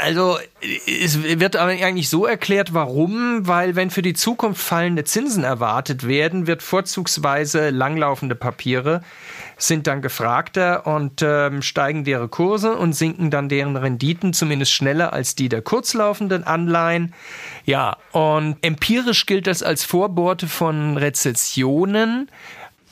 Also 0.00 0.38
es 0.86 1.22
wird 1.22 1.56
aber 1.56 1.70
eigentlich 1.70 2.08
so 2.08 2.26
erklärt, 2.26 2.74
warum, 2.74 3.46
weil 3.46 3.76
wenn 3.76 3.90
für 3.90 4.02
die 4.02 4.14
Zukunft 4.14 4.62
fallende 4.62 5.04
Zinsen 5.04 5.44
erwartet 5.44 6.06
werden, 6.06 6.46
wird 6.46 6.62
vorzugsweise 6.62 7.70
langlaufende 7.70 8.34
Papiere 8.34 9.02
sind 9.56 9.86
dann 9.86 10.02
gefragter 10.02 10.86
und 10.86 11.22
ähm, 11.22 11.62
steigen 11.62 12.04
deren 12.04 12.30
Kurse 12.30 12.76
und 12.76 12.92
sinken 12.92 13.30
dann 13.30 13.48
deren 13.48 13.76
Renditen 13.76 14.32
zumindest 14.32 14.72
schneller 14.72 15.12
als 15.12 15.34
die 15.34 15.48
der 15.48 15.62
kurzlaufenden 15.62 16.44
Anleihen. 16.44 17.14
Ja, 17.64 17.96
und 18.12 18.56
empirisch 18.62 19.26
gilt 19.26 19.46
das 19.46 19.62
als 19.62 19.84
Vorbote 19.84 20.48
von 20.48 20.96
Rezessionen. 20.96 22.30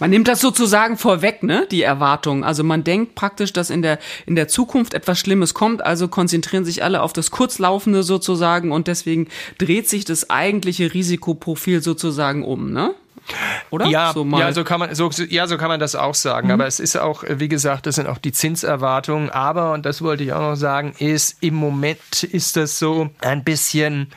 Man 0.02 0.10
nimmt 0.10 0.26
das 0.26 0.40
sozusagen 0.40 0.96
vorweg, 0.96 1.44
ne, 1.44 1.64
die 1.70 1.82
Erwartungen. 1.82 2.42
Also 2.42 2.64
man 2.64 2.82
denkt 2.82 3.14
praktisch, 3.14 3.52
dass 3.52 3.70
in 3.70 3.82
der, 3.82 4.00
in 4.26 4.34
der 4.34 4.48
Zukunft 4.48 4.94
etwas 4.94 5.20
Schlimmes 5.20 5.54
kommt, 5.54 5.86
also 5.86 6.08
konzentrieren 6.08 6.64
sich 6.64 6.82
alle 6.82 7.02
auf 7.02 7.12
das 7.12 7.30
Kurzlaufende 7.30 8.02
sozusagen 8.02 8.72
und 8.72 8.88
deswegen 8.88 9.28
dreht 9.58 9.88
sich 9.88 10.04
das 10.04 10.28
eigentliche 10.28 10.92
Risikoprofil 10.92 11.84
sozusagen 11.84 12.42
um, 12.44 12.72
ne? 12.72 12.96
Oder? 13.70 13.86
Ja, 13.86 14.12
so 14.12 14.24
ja, 14.24 14.52
so 14.52 14.64
kann 14.64 14.80
man, 14.80 14.92
so, 14.96 15.08
ja, 15.28 15.46
so 15.46 15.56
kann 15.56 15.68
man 15.68 15.78
das 15.78 15.94
auch 15.94 16.16
sagen. 16.16 16.48
Mhm. 16.48 16.54
Aber 16.54 16.66
es 16.66 16.80
ist 16.80 16.96
auch, 16.96 17.22
wie 17.28 17.46
gesagt, 17.46 17.86
das 17.86 17.94
sind 17.94 18.08
auch 18.08 18.18
die 18.18 18.32
Zinserwartungen. 18.32 19.30
Aber, 19.30 19.72
und 19.72 19.86
das 19.86 20.02
wollte 20.02 20.24
ich 20.24 20.32
auch 20.32 20.40
noch 20.40 20.56
sagen, 20.56 20.94
ist 20.98 21.36
im 21.40 21.54
Moment 21.54 22.24
ist 22.24 22.56
das 22.56 22.80
so 22.80 23.10
ein 23.20 23.44
bisschen, 23.44 24.08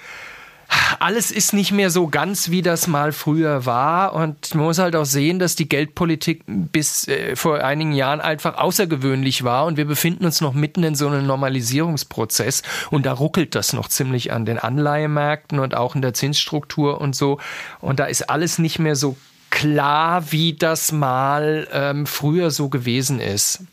alles 1.00 1.32
ist 1.32 1.53
nicht 1.53 1.72
mehr 1.72 1.89
so 1.89 2.08
ganz, 2.08 2.50
wie 2.50 2.62
das 2.62 2.88
mal 2.88 3.12
früher 3.12 3.65
war. 3.65 4.13
Und 4.13 4.55
man 4.55 4.65
muss 4.65 4.79
halt 4.79 4.96
auch 4.96 5.05
sehen, 5.05 5.39
dass 5.39 5.55
die 5.55 5.70
Geldpolitik 5.70 6.44
bis 6.48 7.08
äh, 7.08 7.36
vor 7.36 7.63
einigen 7.63 7.94
Jahren 7.94 8.22
einfach 8.22 8.58
außergewöhnlich 8.58 9.44
war. 9.44 9.65
Und 9.65 9.77
wir 9.77 9.86
befinden 9.86 10.25
uns 10.25 10.41
noch 10.41 10.53
mitten 10.53 10.84
in 10.84 10.96
so 10.96 11.08
einem 11.08 11.25
Normalisierungsprozess. 11.27 12.63
Und 12.91 13.05
da 13.05 13.13
ruckelt 13.13 13.55
das 13.55 13.74
noch 13.74 13.88
ziemlich 13.88 14.32
an 14.32 14.46
den 14.46 14.60
Anleihemärkten 14.60 15.60
und 15.60 15.75
auch 15.75 15.96
in 15.96 16.01
der 16.01 16.13
Zinsstruktur 16.13 17.01
und 17.01 17.15
so. 17.15 17.39
Und 17.82 18.00
da 18.00 18.05
ist 18.05 18.29
alles 18.29 18.60
nicht 18.60 18.79
mehr 18.79 18.96
so 18.96 19.15
klar, 19.50 20.32
wie 20.32 20.53
das 20.53 20.91
mal 20.91 21.67
ähm, 21.72 22.05
früher 22.05 22.51
so 22.51 22.70
gewesen 22.70 23.20
ist. 23.20 23.63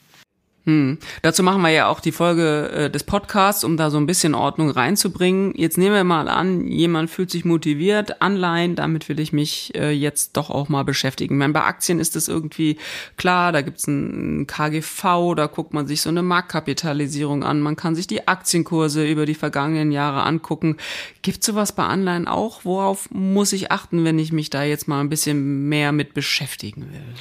Hm. 0.65 0.99
Dazu 1.23 1.43
machen 1.43 1.61
wir 1.63 1.71
ja 1.71 1.89
auch 1.89 1.99
die 1.99 2.13
Folge 2.13 2.71
äh, 2.71 2.91
des 2.91 3.03
Podcasts, 3.03 3.65
um 3.65 3.77
da 3.77 3.91
so 3.91 3.99
ein 3.99 4.07
bisschen 4.07 4.35
Ordnung 4.35 4.71
reinzubringen. 4.71 5.53
Jetzt 5.57 5.77
nehmen 5.77 5.95
wir 5.95 6.05
mal 6.05 6.29
an, 6.29 6.69
jemand 6.69 7.11
fühlt 7.11 7.33
sich 7.33 7.45
motiviert, 7.45 8.23
Anleihen, 8.23 8.77
damit 8.77 9.09
will 9.09 9.19
ich 9.19 9.33
mich 9.33 9.75
äh, 9.75 9.91
jetzt 9.91 10.37
doch 10.37 10.51
auch 10.51 10.69
mal 10.69 10.85
beschäftigen. 10.85 11.37
meine, 11.37 11.53
bei 11.53 11.65
Aktien 11.65 11.99
ist 11.99 12.15
es 12.15 12.29
irgendwie 12.29 12.79
klar, 13.17 13.51
da 13.51 13.63
gibt's 13.63 13.89
ein 13.89 14.47
KGV, 14.47 15.35
da 15.35 15.47
guckt 15.47 15.75
man 15.75 15.89
sich 15.89 16.01
so 16.01 16.11
eine 16.11 16.23
Marktkapitalisierung 16.23 17.43
an, 17.43 17.61
man 17.61 17.75
kann 17.75 17.97
sich 17.97 18.07
die 18.07 18.29
Aktienkurse 18.29 19.05
über 19.05 19.27
die 19.27 19.35
vergangenen 19.35 19.91
Jahre 19.91 20.23
angucken. 20.23 20.77
Gibt 21.23 21.43
sowas 21.43 21.73
bei 21.73 21.85
Anleihen 21.85 22.29
auch? 22.29 22.65
Worauf 22.65 23.11
muss 23.11 23.53
ich 23.53 23.73
achten, 23.73 24.05
wenn 24.05 24.21
ich 24.21 24.31
mich 24.31 24.49
da 24.49 24.63
jetzt 24.63 24.87
mal 24.87 25.01
ein 25.01 25.09
bisschen 25.09 25.69
mehr 25.69 25.91
mit 25.91 26.15
beschäftigen 26.15 26.83
will? 26.93 27.15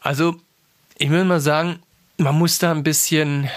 Also, 0.00 0.36
ich 0.98 1.10
will 1.10 1.24
mal 1.24 1.40
sagen, 1.40 1.78
man 2.18 2.36
muss 2.36 2.58
da 2.58 2.70
ein 2.70 2.82
bisschen 2.82 3.48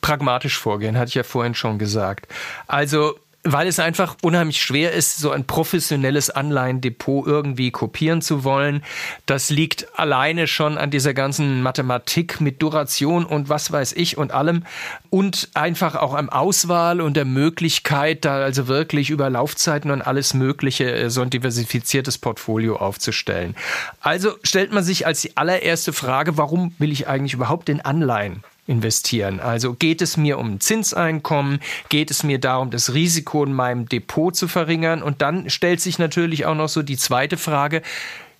pragmatisch 0.00 0.58
vorgehen, 0.58 0.98
hatte 0.98 1.08
ich 1.08 1.14
ja 1.14 1.22
vorhin 1.22 1.54
schon 1.54 1.78
gesagt. 1.78 2.26
Also 2.66 3.18
weil 3.44 3.68
es 3.68 3.78
einfach 3.78 4.16
unheimlich 4.22 4.60
schwer 4.60 4.92
ist, 4.92 5.18
so 5.18 5.30
ein 5.30 5.44
professionelles 5.44 6.30
Anleihendepot 6.30 7.26
irgendwie 7.26 7.70
kopieren 7.70 8.22
zu 8.22 8.42
wollen. 8.42 8.82
Das 9.26 9.50
liegt 9.50 9.86
alleine 9.98 10.46
schon 10.46 10.78
an 10.78 10.90
dieser 10.90 11.12
ganzen 11.12 11.62
Mathematik 11.62 12.40
mit 12.40 12.62
Duration 12.62 13.26
und 13.26 13.50
was 13.50 13.70
weiß 13.70 13.92
ich 13.92 14.16
und 14.16 14.32
allem 14.32 14.64
und 15.10 15.50
einfach 15.52 15.94
auch 15.94 16.14
am 16.14 16.30
Auswahl 16.30 17.02
und 17.02 17.16
der 17.16 17.26
Möglichkeit, 17.26 18.24
da 18.24 18.36
also 18.36 18.66
wirklich 18.66 19.10
über 19.10 19.28
Laufzeiten 19.28 19.90
und 19.90 20.00
alles 20.00 20.32
Mögliche 20.32 20.90
äh, 20.90 21.10
so 21.10 21.20
ein 21.20 21.30
diversifiziertes 21.30 22.16
Portfolio 22.16 22.76
aufzustellen. 22.76 23.54
Also 24.00 24.32
stellt 24.42 24.72
man 24.72 24.82
sich 24.82 25.06
als 25.06 25.20
die 25.20 25.36
allererste 25.36 25.92
Frage, 25.92 26.38
warum 26.38 26.74
will 26.78 26.90
ich 26.90 27.08
eigentlich 27.08 27.34
überhaupt 27.34 27.68
in 27.68 27.82
Anleihen 27.82 28.42
investieren. 28.66 29.40
Also 29.40 29.74
geht 29.74 30.00
es 30.00 30.16
mir 30.16 30.38
um 30.38 30.60
Zinseinkommen, 30.60 31.60
geht 31.88 32.10
es 32.10 32.22
mir 32.22 32.38
darum, 32.38 32.70
das 32.70 32.94
Risiko 32.94 33.44
in 33.44 33.52
meinem 33.52 33.88
Depot 33.88 34.34
zu 34.34 34.48
verringern 34.48 35.02
und 35.02 35.22
dann 35.22 35.50
stellt 35.50 35.80
sich 35.80 35.98
natürlich 35.98 36.46
auch 36.46 36.54
noch 36.54 36.68
so 36.68 36.82
die 36.82 36.96
zweite 36.96 37.36
Frage, 37.36 37.82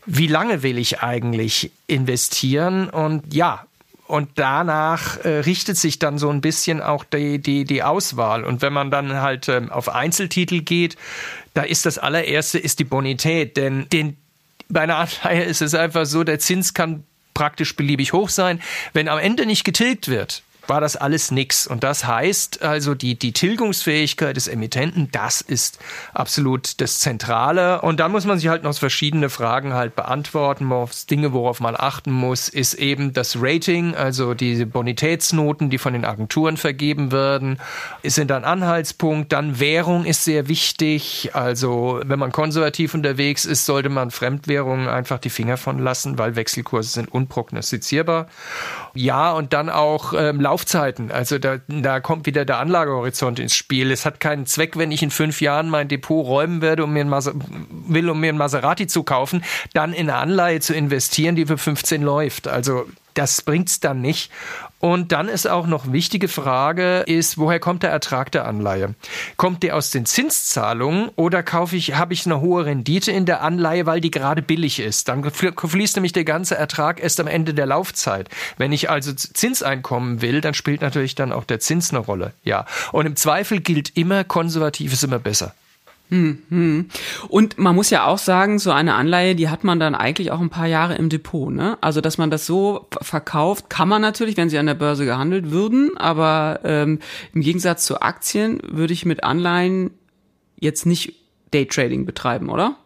wie 0.06 0.26
lange 0.26 0.62
will 0.62 0.78
ich 0.78 1.00
eigentlich 1.00 1.70
investieren 1.86 2.88
und 2.88 3.34
ja, 3.34 3.66
und 4.06 4.30
danach 4.34 5.24
äh, 5.24 5.40
richtet 5.40 5.78
sich 5.78 5.98
dann 5.98 6.18
so 6.18 6.28
ein 6.28 6.42
bisschen 6.42 6.82
auch 6.82 7.04
die, 7.04 7.38
die, 7.38 7.64
die 7.64 7.82
Auswahl. 7.82 8.44
Und 8.44 8.60
wenn 8.60 8.72
man 8.72 8.90
dann 8.90 9.22
halt 9.22 9.48
ähm, 9.48 9.72
auf 9.72 9.88
Einzeltitel 9.88 10.60
geht, 10.60 10.96
da 11.54 11.62
ist 11.62 11.86
das 11.86 11.96
allererste 11.96 12.58
ist 12.58 12.80
die 12.80 12.84
Bonität. 12.84 13.56
Denn 13.56 13.88
den, 13.88 14.18
bei 14.68 14.82
einer 14.82 14.96
Anleihe 14.96 15.44
ist 15.44 15.62
es 15.62 15.74
einfach 15.74 16.04
so, 16.04 16.22
der 16.22 16.38
Zins 16.38 16.74
kann 16.74 17.04
praktisch 17.34 17.76
beliebig 17.76 18.12
hoch 18.12 18.28
sein. 18.28 18.62
Wenn 18.92 19.08
am 19.08 19.18
Ende 19.18 19.46
nicht 19.46 19.64
getilgt 19.64 20.08
wird, 20.08 20.42
war 20.66 20.80
das 20.80 20.96
alles 20.96 21.30
nix. 21.30 21.66
Und 21.66 21.84
das 21.84 22.06
heißt 22.06 22.62
also, 22.62 22.94
die, 22.94 23.18
die 23.18 23.32
Tilgungsfähigkeit 23.32 24.36
des 24.36 24.48
Emittenten, 24.48 25.08
das 25.12 25.40
ist 25.40 25.78
absolut 26.12 26.80
das 26.80 27.00
Zentrale. 27.00 27.80
Und 27.82 28.00
dann 28.00 28.12
muss 28.12 28.24
man 28.24 28.38
sich 28.38 28.48
halt 28.48 28.62
noch 28.62 28.74
verschiedene 28.76 29.30
Fragen 29.30 29.74
halt 29.74 29.94
beantworten. 29.96 30.70
Dinge, 31.10 31.32
worauf 31.32 31.60
man 31.60 31.76
achten 31.76 32.10
muss, 32.10 32.48
ist 32.48 32.74
eben 32.74 33.12
das 33.12 33.36
Rating, 33.40 33.94
also 33.94 34.34
diese 34.34 34.66
Bonitätsnoten, 34.66 35.70
die 35.70 35.78
von 35.78 35.92
den 35.92 36.04
Agenturen 36.04 36.56
vergeben 36.56 37.12
werden, 37.12 37.58
sind 38.02 38.32
ein 38.32 38.44
Anhaltspunkt. 38.44 39.32
Dann 39.32 39.60
Währung 39.60 40.04
ist 40.04 40.24
sehr 40.24 40.48
wichtig. 40.48 41.30
Also, 41.34 42.00
wenn 42.04 42.18
man 42.18 42.32
konservativ 42.32 42.94
unterwegs 42.94 43.44
ist, 43.44 43.66
sollte 43.66 43.88
man 43.88 44.10
Fremdwährungen 44.10 44.88
einfach 44.88 45.18
die 45.18 45.30
Finger 45.30 45.56
von 45.56 45.78
lassen, 45.78 46.18
weil 46.18 46.36
Wechselkurse 46.36 46.90
sind 46.90 47.12
unprognostizierbar. 47.12 48.26
Ja, 48.94 49.32
und 49.32 49.52
dann 49.52 49.70
auch 49.70 50.12
ähm, 50.16 50.40
Laufzeiten. 50.54 51.10
Also 51.10 51.38
da, 51.38 51.58
da 51.66 51.98
kommt 51.98 52.26
wieder 52.26 52.44
der 52.44 52.58
Anlagehorizont 52.58 53.40
ins 53.40 53.56
Spiel. 53.56 53.90
Es 53.90 54.06
hat 54.06 54.20
keinen 54.20 54.46
Zweck, 54.46 54.76
wenn 54.76 54.92
ich 54.92 55.02
in 55.02 55.10
fünf 55.10 55.40
Jahren 55.40 55.68
mein 55.68 55.88
Depot 55.88 56.24
räumen 56.24 56.62
werde, 56.62 56.84
um 56.84 56.92
mir 56.92 57.04
ein 57.04 57.10
will, 57.10 58.08
um 58.08 58.20
mir 58.20 58.32
ein 58.32 58.38
Maserati 58.38 58.86
zu 58.86 59.02
kaufen, 59.02 59.42
dann 59.72 59.92
in 59.92 60.08
eine 60.08 60.18
Anleihe 60.18 60.60
zu 60.60 60.72
investieren, 60.72 61.34
die 61.34 61.46
für 61.46 61.58
15 61.58 62.02
läuft. 62.02 62.46
Also 62.46 62.86
das 63.14 63.42
bringt's 63.42 63.80
dann 63.80 64.00
nicht. 64.00 64.30
Und 64.84 65.12
dann 65.12 65.30
ist 65.30 65.46
auch 65.46 65.66
noch 65.66 65.92
wichtige 65.92 66.28
Frage 66.28 67.04
ist, 67.06 67.38
woher 67.38 67.58
kommt 67.58 67.82
der 67.82 67.90
Ertrag 67.90 68.30
der 68.32 68.44
Anleihe? 68.44 68.94
Kommt 69.38 69.62
der 69.62 69.76
aus 69.76 69.88
den 69.88 70.04
Zinszahlungen 70.04 71.08
oder 71.16 71.42
kaufe 71.42 71.74
ich, 71.74 71.94
habe 71.94 72.12
ich 72.12 72.26
eine 72.26 72.42
hohe 72.42 72.66
Rendite 72.66 73.10
in 73.10 73.24
der 73.24 73.40
Anleihe, 73.40 73.86
weil 73.86 74.02
die 74.02 74.10
gerade 74.10 74.42
billig 74.42 74.80
ist? 74.80 75.08
Dann 75.08 75.24
fließt 75.30 75.96
nämlich 75.96 76.12
der 76.12 76.26
ganze 76.26 76.56
Ertrag 76.56 77.02
erst 77.02 77.18
am 77.18 77.28
Ende 77.28 77.54
der 77.54 77.64
Laufzeit. 77.64 78.28
Wenn 78.58 78.72
ich 78.72 78.90
also 78.90 79.14
Zinseinkommen 79.14 80.20
will, 80.20 80.42
dann 80.42 80.52
spielt 80.52 80.82
natürlich 80.82 81.14
dann 81.14 81.32
auch 81.32 81.44
der 81.44 81.60
Zins 81.60 81.88
eine 81.88 82.00
Rolle. 82.00 82.34
Ja. 82.42 82.66
Und 82.92 83.06
im 83.06 83.16
Zweifel 83.16 83.60
gilt 83.60 83.96
immer, 83.96 84.22
konservativ 84.22 84.92
ist 84.92 85.02
immer 85.02 85.18
besser. 85.18 85.54
Mhm. 86.10 86.88
Und 87.28 87.58
man 87.58 87.74
muss 87.74 87.90
ja 87.90 88.06
auch 88.06 88.18
sagen, 88.18 88.58
so 88.58 88.70
eine 88.70 88.94
Anleihe, 88.94 89.34
die 89.34 89.48
hat 89.48 89.64
man 89.64 89.80
dann 89.80 89.94
eigentlich 89.94 90.30
auch 90.30 90.40
ein 90.40 90.50
paar 90.50 90.66
Jahre 90.66 90.94
im 90.94 91.08
Depot. 91.08 91.52
Ne? 91.52 91.78
Also, 91.80 92.00
dass 92.00 92.18
man 92.18 92.30
das 92.30 92.46
so 92.46 92.88
verkauft, 93.00 93.70
kann 93.70 93.88
man 93.88 94.02
natürlich, 94.02 94.36
wenn 94.36 94.50
sie 94.50 94.58
an 94.58 94.66
der 94.66 94.74
Börse 94.74 95.04
gehandelt 95.04 95.50
würden. 95.50 95.96
Aber 95.96 96.60
ähm, 96.64 97.00
im 97.32 97.40
Gegensatz 97.40 97.84
zu 97.84 98.00
Aktien 98.00 98.60
würde 98.62 98.92
ich 98.92 99.04
mit 99.04 99.24
Anleihen 99.24 99.90
jetzt 100.58 100.86
nicht 100.86 101.14
Daytrading 101.52 102.04
betreiben, 102.04 102.48
oder? 102.48 102.76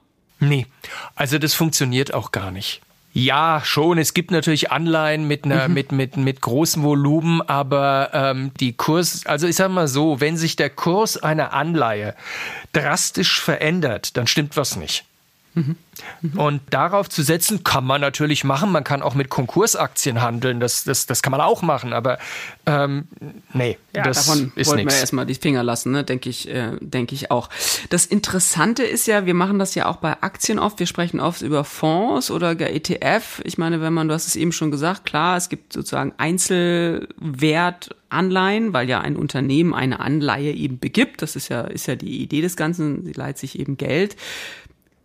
Nee, 0.41 0.67
also 1.15 1.39
das 1.39 1.55
funktioniert 1.55 2.15
auch 2.15 2.33
gar 2.33 2.51
nicht. 2.51 2.81
Ja, 3.19 3.63
schon. 3.65 3.99
Es 3.99 4.15
gibt 4.15 4.31
natürlich 4.31 4.71
Anleihen 4.71 5.27
mit 5.27 5.45
einer, 5.45 5.67
mhm. 5.67 5.75
mit, 5.75 5.91
mit, 5.91 6.17
mit 6.17 6.41
großem 6.41 6.85
Volumen, 6.85 7.43
aber 7.43 8.11
ähm, 8.13 8.53
die 8.61 8.75
Kurs, 8.75 9.27
also 9.27 9.49
ich 9.49 9.57
sag 9.57 9.71
mal 9.71 9.89
so, 9.89 10.21
wenn 10.21 10.37
sich 10.37 10.55
der 10.55 10.71
Kurs 10.71 11.17
einer 11.17 11.53
Anleihe 11.53 12.15
drastisch 12.73 13.41
verändert, 13.41 14.17
dann 14.17 14.29
stimmt 14.29 14.57
was 14.57 14.77
nicht. 14.77 15.05
Mhm. 15.59 15.77
Und 16.37 16.61
darauf 16.71 17.09
zu 17.09 17.23
setzen, 17.23 17.65
kann 17.65 17.85
man 17.85 18.01
natürlich 18.01 18.45
machen. 18.45 18.71
Man 18.71 18.85
kann 18.85 19.03
auch 19.03 19.15
mit 19.15 19.31
Konkursaktien 19.31 20.23
handeln. 20.23 20.61
Das, 20.61 20.85
das, 20.85 21.07
das 21.07 21.23
kann 21.23 21.33
man 21.33 21.41
auch 21.41 21.63
machen. 21.63 21.93
Aber 21.93 22.19
ähm, 22.67 23.09
nee, 23.53 23.77
ja, 23.95 24.05
das 24.05 24.27
davon 24.27 24.53
ist 24.55 24.69
wollten 24.69 24.85
nichts. 24.85 24.95
wir 24.95 25.01
erstmal 25.01 25.27
die 25.27 25.35
Finger 25.35 25.65
lassen, 25.65 25.91
ne? 25.93 26.05
denke 26.05 26.31
ich, 26.31 26.49
äh, 26.49 26.77
denke 26.81 27.15
ich 27.15 27.33
auch. 27.33 27.51
Das 27.91 28.07
Interessante 28.07 28.85
ist 28.85 29.07
ja, 29.07 29.27
wir 29.27 29.35
machen 29.35 29.59
das 29.59 29.75
ja 29.75 29.85
auch 29.87 29.97
bei 29.97 30.23
Aktien 30.23 30.61
oft. 30.61 30.79
Wir 30.79 30.87
sprechen 30.87 31.21
oft 31.21 31.43
über 31.43 31.65
Fonds 31.65 32.31
oder 32.31 32.55
gar 32.55 32.71
ETF. 32.71 33.43
Ich 33.45 33.59
meine, 33.59 33.81
wenn 33.81 33.93
man, 33.93 34.07
du 34.09 34.15
hast 34.15 34.29
es 34.29 34.37
eben 34.37 34.53
schon 34.53 34.71
gesagt, 34.71 35.05
klar, 35.05 35.37
es 35.37 35.49
gibt 35.49 35.73
sozusagen 35.73 36.13
Einzelwertanleihen, 36.17 38.73
weil 38.73 38.89
ja 38.89 39.01
ein 39.01 39.17
Unternehmen 39.17 39.75
eine 39.75 39.99
Anleihe 40.01 40.53
eben 40.53 40.79
begibt. 40.79 41.23
Das 41.23 41.35
ist 41.35 41.49
ja, 41.49 41.63
ist 41.63 41.89
ja 41.89 41.97
die 41.97 42.23
Idee 42.23 42.41
des 42.41 42.55
Ganzen. 42.57 43.05
Sie 43.05 43.13
leiht 43.13 43.39
sich 43.39 43.59
eben 43.59 43.77
Geld. 43.77 44.15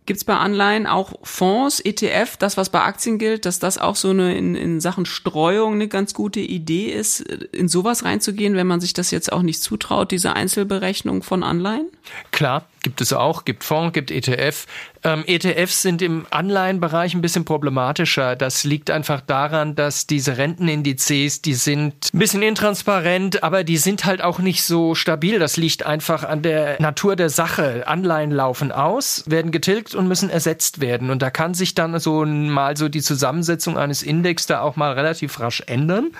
Gibt 0.06 0.18
es 0.18 0.24
bei 0.24 0.36
Anleihen 0.36 0.86
auch 0.86 1.14
Fonds, 1.22 1.80
ETF, 1.80 2.36
das, 2.36 2.58
was 2.58 2.68
bei 2.68 2.82
Aktien 2.82 3.18
gilt, 3.18 3.46
dass 3.46 3.58
das 3.58 3.78
auch 3.78 3.96
so 3.96 4.10
eine 4.10 4.36
in, 4.36 4.54
in 4.54 4.80
Sachen 4.80 5.06
Streuung 5.06 5.74
eine 5.74 5.88
ganz 5.88 6.12
gute 6.12 6.40
Idee 6.40 6.90
ist, 6.90 7.20
in 7.20 7.68
sowas 7.68 8.04
reinzugehen, 8.04 8.54
wenn 8.54 8.66
man 8.66 8.80
sich 8.80 8.92
das 8.92 9.10
jetzt 9.10 9.32
auch 9.32 9.42
nicht 9.42 9.62
zutraut, 9.62 10.10
diese 10.10 10.34
Einzelberechnung 10.34 11.22
von 11.22 11.42
Anleihen? 11.42 11.88
Klar, 12.32 12.66
gibt 12.84 13.00
es 13.00 13.12
auch, 13.12 13.44
gibt 13.44 13.64
Fonds, 13.64 13.92
gibt 13.92 14.12
ETF. 14.12 14.66
Ähm, 15.02 15.24
ETFs 15.26 15.82
sind 15.82 16.00
im 16.00 16.26
Anleihenbereich 16.30 17.14
ein 17.14 17.20
bisschen 17.20 17.44
problematischer. 17.44 18.36
Das 18.36 18.64
liegt 18.64 18.90
einfach 18.90 19.20
daran, 19.20 19.74
dass 19.74 20.06
diese 20.06 20.38
Rentenindizes, 20.38 21.42
die 21.42 21.52
sind 21.54 22.10
ein 22.14 22.18
bisschen 22.18 22.42
intransparent, 22.42 23.42
aber 23.42 23.64
die 23.64 23.76
sind 23.76 24.06
halt 24.06 24.22
auch 24.22 24.38
nicht 24.38 24.62
so 24.62 24.94
stabil. 24.94 25.38
Das 25.38 25.58
liegt 25.58 25.84
einfach 25.84 26.24
an 26.24 26.42
der 26.42 26.80
Natur 26.80 27.16
der 27.16 27.28
Sache. 27.28 27.86
Anleihen 27.86 28.30
laufen 28.30 28.72
aus, 28.72 29.24
werden 29.26 29.50
getilgt 29.50 29.94
und 29.94 30.08
müssen 30.08 30.30
ersetzt 30.30 30.80
werden. 30.80 31.10
Und 31.10 31.20
da 31.20 31.30
kann 31.30 31.52
sich 31.52 31.74
dann 31.74 31.98
so 31.98 32.24
mal 32.24 32.76
so 32.76 32.88
die 32.88 33.02
Zusammensetzung 33.02 33.76
eines 33.76 34.02
Index 34.02 34.46
da 34.46 34.60
auch 34.60 34.76
mal 34.76 34.92
relativ 34.92 35.38
rasch 35.40 35.62
ändern. 35.66 36.12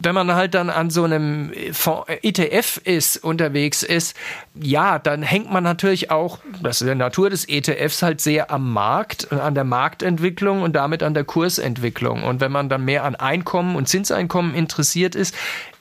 Wenn 0.00 0.14
man 0.14 0.34
halt 0.34 0.54
dann 0.54 0.70
an 0.70 0.88
so 0.88 1.04
einem 1.04 1.52
ETF 1.52 2.80
ist, 2.84 3.22
unterwegs 3.22 3.82
ist, 3.82 4.16
ja, 4.54 4.98
dann 4.98 5.22
hängt 5.22 5.50
man 5.50 5.64
natürlich 5.64 5.93
auch, 6.10 6.38
das 6.62 6.80
ist 6.80 6.88
die 6.88 6.94
Natur 6.94 7.30
des 7.30 7.48
ETFs, 7.48 8.02
halt 8.02 8.20
sehr 8.20 8.50
am 8.50 8.72
Markt, 8.72 9.32
an 9.32 9.54
der 9.54 9.64
Marktentwicklung 9.64 10.62
und 10.62 10.74
damit 10.74 11.02
an 11.02 11.14
der 11.14 11.24
Kursentwicklung. 11.24 12.22
Und 12.22 12.40
wenn 12.40 12.52
man 12.52 12.68
dann 12.68 12.84
mehr 12.84 13.04
an 13.04 13.14
Einkommen 13.14 13.76
und 13.76 13.88
Zinseinkommen 13.88 14.54
interessiert 14.54 15.14
ist, 15.14 15.34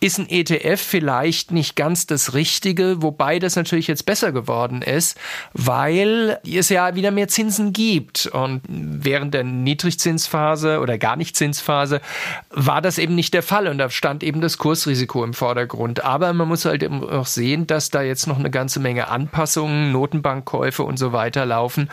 ist 0.03 0.19
ein 0.19 0.29
ETF 0.29 0.81
vielleicht 0.81 1.51
nicht 1.51 1.77
ganz 1.77 2.05
das 2.05 2.33
Richtige, 2.33 3.01
wobei 3.01 3.39
das 3.39 3.55
natürlich 3.55 3.87
jetzt 3.87 4.05
besser 4.05 4.33
geworden 4.33 4.81
ist, 4.81 5.17
weil 5.53 6.39
es 6.45 6.67
ja 6.67 6.95
wieder 6.95 7.11
mehr 7.11 7.29
Zinsen 7.29 7.71
gibt. 7.71 8.25
Und 8.25 8.63
während 8.67 9.33
der 9.33 9.45
Niedrigzinsphase 9.45 10.81
oder 10.81 10.97
gar 10.97 11.15
nicht 11.15 11.37
Zinsphase 11.37 12.01
war 12.49 12.81
das 12.81 12.97
eben 12.97 13.15
nicht 13.15 13.33
der 13.33 13.43
Fall 13.43 13.69
und 13.69 13.77
da 13.77 13.89
stand 13.89 14.23
eben 14.23 14.41
das 14.41 14.57
Kursrisiko 14.57 15.23
im 15.23 15.33
Vordergrund. 15.33 16.03
Aber 16.03 16.33
man 16.33 16.49
muss 16.49 16.65
halt 16.65 16.83
eben 16.83 17.01
auch 17.01 17.25
sehen, 17.25 17.65
dass 17.65 17.89
da 17.89 18.01
jetzt 18.01 18.27
noch 18.27 18.37
eine 18.37 18.51
ganze 18.51 18.81
Menge 18.81 19.07
Anpassungen, 19.07 19.93
Notenbankkäufe 19.93 20.83
und 20.83 20.99
so 20.99 21.13
weiter 21.13 21.45
laufen. 21.45 21.89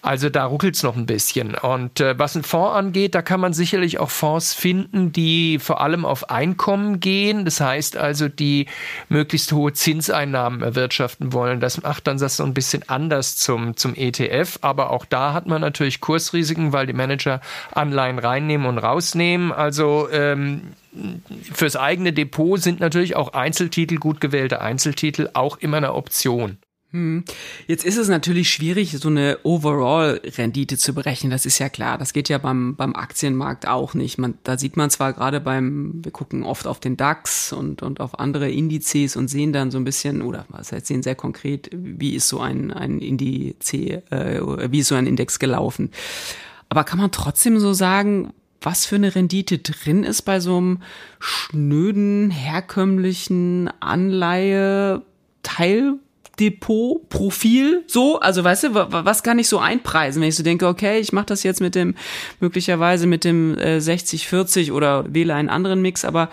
Also 0.00 0.28
da 0.28 0.44
ruckelt 0.44 0.76
es 0.76 0.84
noch 0.84 0.96
ein 0.96 1.06
bisschen. 1.06 1.56
Und 1.56 1.98
äh, 1.98 2.16
was 2.16 2.36
einen 2.36 2.44
Fonds 2.44 2.76
angeht, 2.76 3.16
da 3.16 3.22
kann 3.22 3.40
man 3.40 3.52
sicherlich 3.52 3.98
auch 3.98 4.10
Fonds 4.10 4.54
finden, 4.54 5.10
die 5.10 5.58
vor 5.58 5.80
allem 5.80 6.04
auf 6.04 6.30
Einkommen 6.30 7.00
gehen. 7.00 7.47
Das 7.48 7.62
heißt 7.62 7.96
also, 7.96 8.28
die 8.28 8.66
möglichst 9.08 9.52
hohe 9.52 9.72
Zinseinnahmen 9.72 10.60
erwirtschaften 10.60 11.32
wollen. 11.32 11.60
Das 11.60 11.80
macht 11.80 12.06
dann 12.06 12.18
das 12.18 12.36
so 12.36 12.44
ein 12.44 12.52
bisschen 12.52 12.86
anders 12.90 13.36
zum, 13.36 13.74
zum 13.74 13.94
ETF. 13.94 14.58
Aber 14.60 14.90
auch 14.90 15.06
da 15.06 15.32
hat 15.32 15.46
man 15.46 15.62
natürlich 15.62 16.02
Kursrisiken, 16.02 16.74
weil 16.74 16.86
die 16.86 16.92
Manager 16.92 17.40
Anleihen 17.72 18.18
reinnehmen 18.18 18.66
und 18.66 18.76
rausnehmen. 18.76 19.50
Also 19.50 20.10
ähm, 20.12 20.74
fürs 21.50 21.76
eigene 21.76 22.12
Depot 22.12 22.60
sind 22.60 22.80
natürlich 22.80 23.16
auch 23.16 23.32
Einzeltitel, 23.32 23.96
gut 23.96 24.20
gewählte 24.20 24.60
Einzeltitel, 24.60 25.30
auch 25.32 25.56
immer 25.56 25.78
eine 25.78 25.94
Option. 25.94 26.58
Hm. 26.90 27.22
Jetzt 27.66 27.84
ist 27.84 27.98
es 27.98 28.08
natürlich 28.08 28.50
schwierig, 28.50 28.96
so 28.98 29.10
eine 29.10 29.40
Overall-Rendite 29.42 30.78
zu 30.78 30.94
berechnen. 30.94 31.30
Das 31.30 31.44
ist 31.44 31.58
ja 31.58 31.68
klar. 31.68 31.98
Das 31.98 32.14
geht 32.14 32.30
ja 32.30 32.38
beim, 32.38 32.76
beim 32.76 32.94
Aktienmarkt 32.94 33.68
auch 33.68 33.92
nicht. 33.92 34.16
Man, 34.16 34.38
da 34.42 34.56
sieht 34.56 34.78
man 34.78 34.88
zwar 34.88 35.12
gerade 35.12 35.38
beim, 35.40 36.02
wir 36.02 36.12
gucken 36.12 36.44
oft 36.44 36.66
auf 36.66 36.80
den 36.80 36.96
DAX 36.96 37.52
und, 37.52 37.82
und 37.82 38.00
auf 38.00 38.18
andere 38.18 38.50
Indizes 38.50 39.16
und 39.16 39.28
sehen 39.28 39.52
dann 39.52 39.70
so 39.70 39.76
ein 39.76 39.84
bisschen, 39.84 40.22
oder 40.22 40.46
was 40.48 40.72
heißt 40.72 40.86
sehen 40.86 41.02
sehr 41.02 41.14
konkret, 41.14 41.68
wie 41.72 42.14
ist 42.14 42.28
so 42.28 42.40
ein, 42.40 42.72
ein 42.72 43.00
Indiz, 43.00 43.70
äh, 43.74 44.00
wie 44.40 44.78
ist 44.78 44.88
so 44.88 44.94
ein 44.94 45.06
Index 45.06 45.38
gelaufen. 45.38 45.90
Aber 46.70 46.84
kann 46.84 46.98
man 46.98 47.10
trotzdem 47.10 47.58
so 47.60 47.74
sagen, 47.74 48.32
was 48.62 48.86
für 48.86 48.96
eine 48.96 49.14
Rendite 49.14 49.58
drin 49.58 50.04
ist 50.04 50.22
bei 50.22 50.40
so 50.40 50.56
einem 50.56 50.82
schnöden, 51.20 52.30
herkömmlichen 52.30 53.70
Anleihe 53.80 55.02
Teil 56.38 56.50
Depot, 56.50 57.08
Profil, 57.08 57.82
so, 57.86 58.20
also 58.20 58.44
weißt 58.44 58.64
du, 58.64 58.74
was 58.74 59.22
kann 59.22 59.38
ich 59.38 59.48
so 59.48 59.58
einpreisen, 59.58 60.22
wenn 60.22 60.28
ich 60.28 60.36
so 60.36 60.42
denke, 60.42 60.66
okay, 60.66 60.98
ich 61.00 61.12
mache 61.12 61.26
das 61.26 61.42
jetzt 61.42 61.60
mit 61.60 61.74
dem, 61.74 61.94
möglicherweise 62.40 63.06
mit 63.06 63.24
dem 63.24 63.58
äh, 63.58 63.78
60-40 63.78 64.72
oder 64.72 65.04
wähle 65.12 65.34
einen 65.34 65.48
anderen 65.48 65.82
Mix, 65.82 66.04
aber 66.04 66.30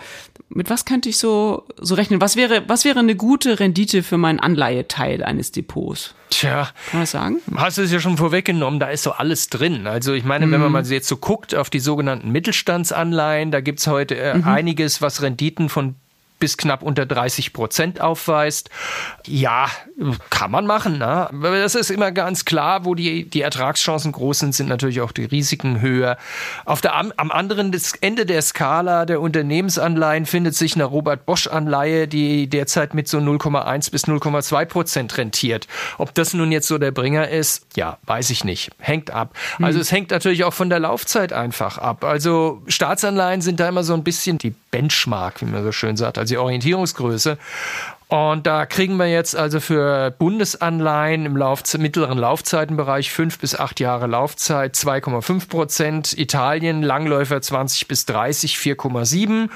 mit 0.48 0.70
was 0.70 0.84
könnte 0.84 1.08
ich 1.08 1.18
so, 1.18 1.64
so 1.76 1.96
rechnen? 1.96 2.20
Was 2.20 2.36
wäre, 2.36 2.62
was 2.68 2.84
wäre 2.84 3.00
eine 3.00 3.16
gute 3.16 3.58
Rendite 3.58 4.04
für 4.04 4.16
meinen 4.16 4.38
Anleiheteil 4.38 5.24
eines 5.24 5.50
Depots? 5.50 6.14
Tja, 6.30 6.64
kann 6.64 6.72
man 6.92 7.02
das 7.02 7.10
sagen? 7.10 7.36
Hast 7.56 7.78
du 7.78 7.82
es 7.82 7.90
ja 7.90 7.98
schon 7.98 8.16
vorweggenommen, 8.16 8.78
da 8.78 8.88
ist 8.88 9.02
so 9.02 9.12
alles 9.12 9.48
drin. 9.48 9.86
Also 9.86 10.12
ich 10.12 10.24
meine, 10.24 10.46
mhm. 10.46 10.52
wenn 10.52 10.60
man 10.60 10.68
mhm. 10.68 10.72
mal 10.74 10.86
jetzt 10.86 11.08
so 11.08 11.16
guckt 11.16 11.54
auf 11.54 11.68
die 11.68 11.80
sogenannten 11.80 12.30
Mittelstandsanleihen, 12.30 13.50
da 13.50 13.60
gibt's 13.60 13.86
heute 13.86 14.16
äh, 14.16 14.38
mhm. 14.38 14.44
einiges, 14.44 15.02
was 15.02 15.22
Renditen 15.22 15.68
von 15.68 15.96
bis 16.38 16.56
knapp 16.56 16.82
unter 16.82 17.06
30 17.06 17.52
Prozent 17.52 18.00
aufweist. 18.00 18.70
Ja, 19.26 19.70
kann 20.28 20.50
man 20.50 20.66
machen. 20.66 20.98
Ne? 20.98 21.06
Aber 21.06 21.58
das 21.58 21.74
ist 21.74 21.90
immer 21.90 22.12
ganz 22.12 22.44
klar, 22.44 22.84
wo 22.84 22.94
die, 22.94 23.24
die 23.28 23.40
Ertragschancen 23.40 24.12
groß 24.12 24.40
sind, 24.40 24.54
sind 24.54 24.68
natürlich 24.68 25.00
auch 25.00 25.12
die 25.12 25.24
Risiken 25.24 25.80
höher. 25.80 26.18
Auf 26.66 26.82
der, 26.82 26.94
am, 26.96 27.12
am 27.16 27.30
anderen 27.30 27.74
Ende 28.02 28.26
der 28.26 28.42
Skala 28.42 29.06
der 29.06 29.20
Unternehmensanleihen 29.22 30.26
findet 30.26 30.54
sich 30.54 30.74
eine 30.74 30.84
Robert-Bosch-Anleihe, 30.84 32.08
die 32.08 32.46
derzeit 32.46 32.92
mit 32.92 33.08
so 33.08 33.18
0,1 33.18 33.90
bis 33.90 34.04
0,2 34.04 34.64
Prozent 34.66 35.16
rentiert. 35.16 35.66
Ob 35.96 36.14
das 36.14 36.34
nun 36.34 36.52
jetzt 36.52 36.68
so 36.68 36.76
der 36.76 36.90
Bringer 36.90 37.28
ist, 37.28 37.66
ja, 37.74 37.96
weiß 38.04 38.28
ich 38.30 38.44
nicht. 38.44 38.72
Hängt 38.78 39.10
ab. 39.10 39.34
Also 39.62 39.76
hm. 39.76 39.82
es 39.82 39.92
hängt 39.92 40.10
natürlich 40.10 40.44
auch 40.44 40.52
von 40.52 40.68
der 40.68 40.78
Laufzeit 40.78 41.32
einfach 41.32 41.78
ab. 41.78 42.04
Also 42.04 42.62
Staatsanleihen 42.66 43.40
sind 43.40 43.60
da 43.60 43.68
immer 43.68 43.82
so 43.82 43.94
ein 43.94 44.04
bisschen 44.04 44.36
die 44.36 44.54
Benchmark, 44.70 45.40
wie 45.40 45.46
man 45.46 45.64
so 45.64 45.72
schön 45.72 45.96
sagt, 45.96 46.18
also 46.18 46.34
die 46.34 46.38
Orientierungsgröße. 46.38 47.38
Und 48.08 48.46
da 48.46 48.66
kriegen 48.66 48.98
wir 48.98 49.08
jetzt 49.08 49.34
also 49.34 49.58
für 49.58 50.12
Bundesanleihen 50.12 51.26
im 51.26 51.36
Lauf 51.36 51.62
mittleren 51.76 52.18
Laufzeitenbereich 52.18 53.10
fünf 53.10 53.40
bis 53.40 53.58
acht 53.58 53.80
Jahre 53.80 54.06
Laufzeit 54.06 54.76
2,5 54.76 55.48
Prozent. 55.48 56.16
Italien 56.16 56.84
Langläufer 56.84 57.42
20 57.42 57.88
bis 57.88 58.06
30 58.06 58.58
4,7 58.58 59.48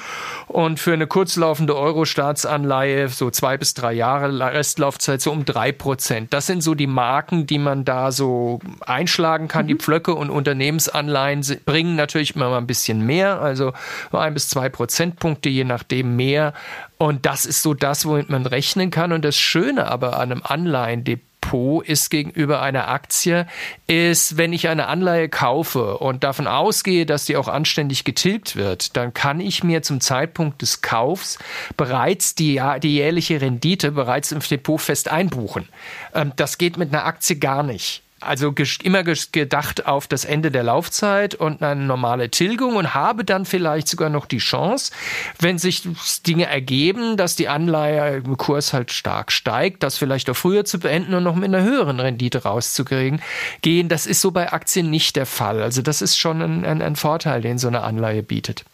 und 0.48 0.80
für 0.80 0.92
eine 0.92 1.06
kurzlaufende 1.06 1.76
Euro-Staatsanleihe 1.76 3.08
so 3.08 3.30
zwei 3.30 3.56
bis 3.56 3.74
drei 3.74 3.92
Jahre 3.92 4.52
Restlaufzeit 4.52 5.20
so 5.20 5.30
um 5.30 5.44
drei 5.44 5.70
Prozent. 5.70 6.32
Das 6.34 6.48
sind 6.48 6.62
so 6.62 6.74
die 6.74 6.88
Marken, 6.88 7.46
die 7.46 7.58
man 7.58 7.84
da 7.84 8.10
so 8.10 8.58
einschlagen 8.80 9.46
kann. 9.46 9.66
Mhm. 9.66 9.68
Die 9.68 9.74
Pflöcke 9.76 10.14
und 10.16 10.28
Unternehmensanleihen 10.28 11.44
bringen 11.64 11.94
natürlich 11.94 12.34
immer 12.34 12.50
mal 12.50 12.58
ein 12.58 12.66
bisschen 12.66 13.06
mehr, 13.06 13.40
also 13.40 13.72
ein 14.10 14.34
bis 14.34 14.48
zwei 14.48 14.68
Prozentpunkte 14.68 15.48
je 15.48 15.62
nachdem 15.62 16.16
mehr 16.16 16.52
und 17.00 17.24
das 17.24 17.46
ist 17.46 17.62
so 17.62 17.74
das, 17.74 18.04
womit 18.04 18.28
man 18.28 18.44
rechnen 18.44 18.90
kann. 18.90 19.12
Und 19.12 19.24
das 19.24 19.38
Schöne 19.38 19.86
aber 19.86 20.18
an 20.18 20.30
einem 20.30 20.42
Anleihendepot 20.44 21.30
Depot 21.50 21.84
ist 21.84 22.10
gegenüber 22.10 22.62
einer 22.62 22.88
Aktie, 22.88 23.46
ist, 23.86 24.36
wenn 24.36 24.52
ich 24.52 24.68
eine 24.68 24.86
Anleihe 24.86 25.28
kaufe 25.28 25.98
und 25.98 26.22
davon 26.22 26.46
ausgehe, 26.46 27.06
dass 27.06 27.24
die 27.24 27.36
auch 27.36 27.48
anständig 27.48 28.04
getilgt 28.04 28.56
wird, 28.56 28.96
dann 28.96 29.14
kann 29.14 29.40
ich 29.40 29.64
mir 29.64 29.82
zum 29.82 30.00
Zeitpunkt 30.00 30.62
des 30.62 30.82
Kaufs 30.82 31.38
bereits 31.76 32.34
die, 32.34 32.62
die 32.82 32.94
jährliche 32.94 33.40
Rendite 33.40 33.92
bereits 33.92 34.32
im 34.32 34.40
Depot 34.40 34.80
fest 34.80 35.08
einbuchen. 35.08 35.68
Ähm, 36.14 36.32
das 36.36 36.58
geht 36.58 36.76
mit 36.76 36.92
einer 36.92 37.04
Aktie 37.04 37.36
gar 37.36 37.62
nicht 37.62 38.02
also 38.20 38.54
immer 38.82 39.02
gedacht 39.02 39.86
auf 39.86 40.06
das 40.06 40.24
Ende 40.24 40.50
der 40.50 40.62
Laufzeit 40.62 41.34
und 41.34 41.62
eine 41.62 41.82
normale 41.82 42.30
Tilgung 42.30 42.76
und 42.76 42.94
habe 42.94 43.24
dann 43.24 43.44
vielleicht 43.44 43.88
sogar 43.88 44.10
noch 44.10 44.26
die 44.26 44.38
Chance, 44.38 44.92
wenn 45.38 45.58
sich 45.58 45.88
Dinge 46.26 46.46
ergeben, 46.46 47.16
dass 47.16 47.36
die 47.36 47.48
Anleihe 47.48 48.18
im 48.18 48.36
Kurs 48.36 48.72
halt 48.72 48.92
stark 48.92 49.32
steigt, 49.32 49.82
das 49.82 49.98
vielleicht 49.98 50.28
auch 50.30 50.36
früher 50.36 50.64
zu 50.64 50.78
beenden 50.78 51.14
und 51.14 51.24
noch 51.24 51.34
mit 51.34 51.46
einer 51.46 51.62
höheren 51.62 52.00
Rendite 52.00 52.42
rauszukriegen, 52.42 53.20
gehen. 53.62 53.88
Das 53.88 54.06
ist 54.06 54.20
so 54.20 54.30
bei 54.30 54.52
Aktien 54.52 54.90
nicht 54.90 55.16
der 55.16 55.26
Fall. 55.26 55.62
Also 55.62 55.82
das 55.82 56.02
ist 56.02 56.18
schon 56.18 56.42
ein, 56.42 56.64
ein, 56.64 56.82
ein 56.82 56.96
Vorteil, 56.96 57.40
den 57.40 57.58
so 57.58 57.68
eine 57.68 57.82
Anleihe 57.82 58.22
bietet. 58.22 58.64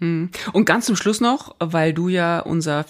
Hm. 0.00 0.30
Und 0.52 0.64
ganz 0.64 0.86
zum 0.86 0.96
Schluss 0.96 1.20
noch, 1.20 1.54
weil 1.60 1.92
du 1.92 2.08
ja 2.08 2.40
unser 2.40 2.84